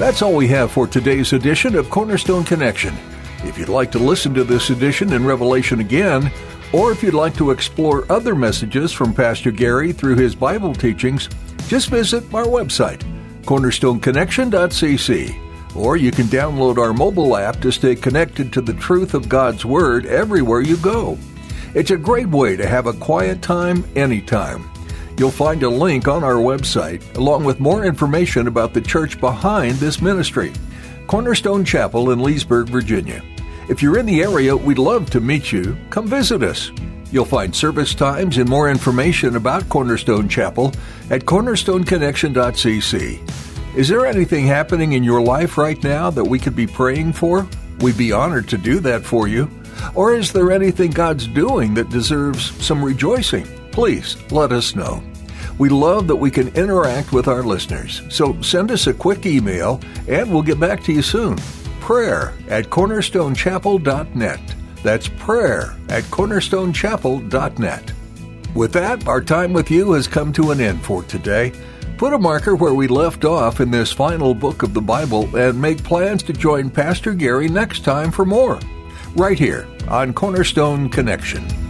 That's 0.00 0.22
all 0.22 0.34
we 0.34 0.48
have 0.48 0.72
for 0.72 0.86
today's 0.86 1.34
edition 1.34 1.74
of 1.74 1.90
Cornerstone 1.90 2.44
Connection. 2.44 2.96
If 3.44 3.58
you'd 3.58 3.68
like 3.68 3.92
to 3.92 3.98
listen 3.98 4.32
to 4.32 4.44
this 4.44 4.70
edition 4.70 5.12
in 5.12 5.26
Revelation 5.26 5.80
again, 5.80 6.32
or 6.72 6.90
if 6.90 7.02
you'd 7.02 7.12
like 7.12 7.36
to 7.36 7.50
explore 7.50 8.10
other 8.10 8.34
messages 8.34 8.92
from 8.92 9.12
Pastor 9.12 9.50
Gary 9.50 9.92
through 9.92 10.16
his 10.16 10.34
Bible 10.34 10.72
teachings, 10.72 11.28
just 11.68 11.90
visit 11.90 12.24
our 12.32 12.46
website, 12.46 13.02
cornerstoneconnection.cc. 13.42 15.76
Or 15.76 15.98
you 15.98 16.12
can 16.12 16.28
download 16.28 16.78
our 16.78 16.94
mobile 16.94 17.36
app 17.36 17.60
to 17.60 17.70
stay 17.70 17.94
connected 17.94 18.54
to 18.54 18.62
the 18.62 18.72
truth 18.72 19.12
of 19.12 19.28
God's 19.28 19.66
Word 19.66 20.06
everywhere 20.06 20.62
you 20.62 20.78
go. 20.78 21.18
It's 21.74 21.90
a 21.90 21.98
great 21.98 22.28
way 22.28 22.56
to 22.56 22.66
have 22.66 22.86
a 22.86 22.94
quiet 22.94 23.42
time 23.42 23.84
anytime. 23.94 24.64
You'll 25.20 25.30
find 25.30 25.62
a 25.62 25.68
link 25.68 26.08
on 26.08 26.24
our 26.24 26.36
website, 26.36 27.14
along 27.18 27.44
with 27.44 27.60
more 27.60 27.84
information 27.84 28.46
about 28.46 28.72
the 28.72 28.80
church 28.80 29.20
behind 29.20 29.74
this 29.74 30.00
ministry 30.00 30.50
Cornerstone 31.08 31.62
Chapel 31.62 32.12
in 32.12 32.20
Leesburg, 32.20 32.70
Virginia. 32.70 33.22
If 33.68 33.82
you're 33.82 33.98
in 33.98 34.06
the 34.06 34.22
area, 34.22 34.56
we'd 34.56 34.78
love 34.78 35.10
to 35.10 35.20
meet 35.20 35.52
you. 35.52 35.76
Come 35.90 36.06
visit 36.06 36.42
us. 36.42 36.72
You'll 37.12 37.26
find 37.26 37.54
service 37.54 37.94
times 37.94 38.38
and 38.38 38.48
more 38.48 38.70
information 38.70 39.36
about 39.36 39.68
Cornerstone 39.68 40.26
Chapel 40.26 40.72
at 41.10 41.26
cornerstoneconnection.cc. 41.26 43.76
Is 43.76 43.88
there 43.88 44.06
anything 44.06 44.46
happening 44.46 44.94
in 44.94 45.04
your 45.04 45.20
life 45.20 45.58
right 45.58 45.84
now 45.84 46.08
that 46.08 46.24
we 46.24 46.38
could 46.38 46.56
be 46.56 46.66
praying 46.66 47.12
for? 47.12 47.46
We'd 47.80 47.98
be 47.98 48.12
honored 48.12 48.48
to 48.48 48.56
do 48.56 48.80
that 48.80 49.04
for 49.04 49.28
you. 49.28 49.50
Or 49.94 50.14
is 50.14 50.32
there 50.32 50.50
anything 50.50 50.92
God's 50.92 51.26
doing 51.26 51.74
that 51.74 51.90
deserves 51.90 52.52
some 52.64 52.82
rejoicing? 52.82 53.59
Please 53.72 54.16
let 54.30 54.52
us 54.52 54.74
know. 54.74 55.02
We 55.58 55.68
love 55.68 56.06
that 56.08 56.16
we 56.16 56.30
can 56.30 56.48
interact 56.56 57.12
with 57.12 57.28
our 57.28 57.42
listeners, 57.42 58.02
so 58.08 58.40
send 58.40 58.70
us 58.70 58.86
a 58.86 58.94
quick 58.94 59.26
email 59.26 59.80
and 60.08 60.32
we'll 60.32 60.42
get 60.42 60.58
back 60.58 60.82
to 60.84 60.92
you 60.92 61.02
soon. 61.02 61.36
Prayer 61.80 62.32
at 62.48 62.66
cornerstonechapel.net. 62.66 64.40
That's 64.82 65.08
prayer 65.08 65.76
at 65.88 66.04
cornerstonechapel.net. 66.04 67.92
With 68.54 68.72
that, 68.72 69.06
our 69.06 69.20
time 69.20 69.52
with 69.52 69.70
you 69.70 69.92
has 69.92 70.08
come 70.08 70.32
to 70.32 70.50
an 70.50 70.60
end 70.60 70.82
for 70.82 71.02
today. 71.04 71.52
Put 71.98 72.14
a 72.14 72.18
marker 72.18 72.56
where 72.56 72.74
we 72.74 72.88
left 72.88 73.24
off 73.24 73.60
in 73.60 73.70
this 73.70 73.92
final 73.92 74.34
book 74.34 74.62
of 74.62 74.72
the 74.72 74.80
Bible 74.80 75.36
and 75.36 75.60
make 75.60 75.84
plans 75.84 76.22
to 76.24 76.32
join 76.32 76.70
Pastor 76.70 77.12
Gary 77.12 77.48
next 77.48 77.84
time 77.84 78.10
for 78.10 78.24
more. 78.24 78.58
Right 79.14 79.38
here 79.38 79.68
on 79.88 80.14
Cornerstone 80.14 80.88
Connection. 80.88 81.69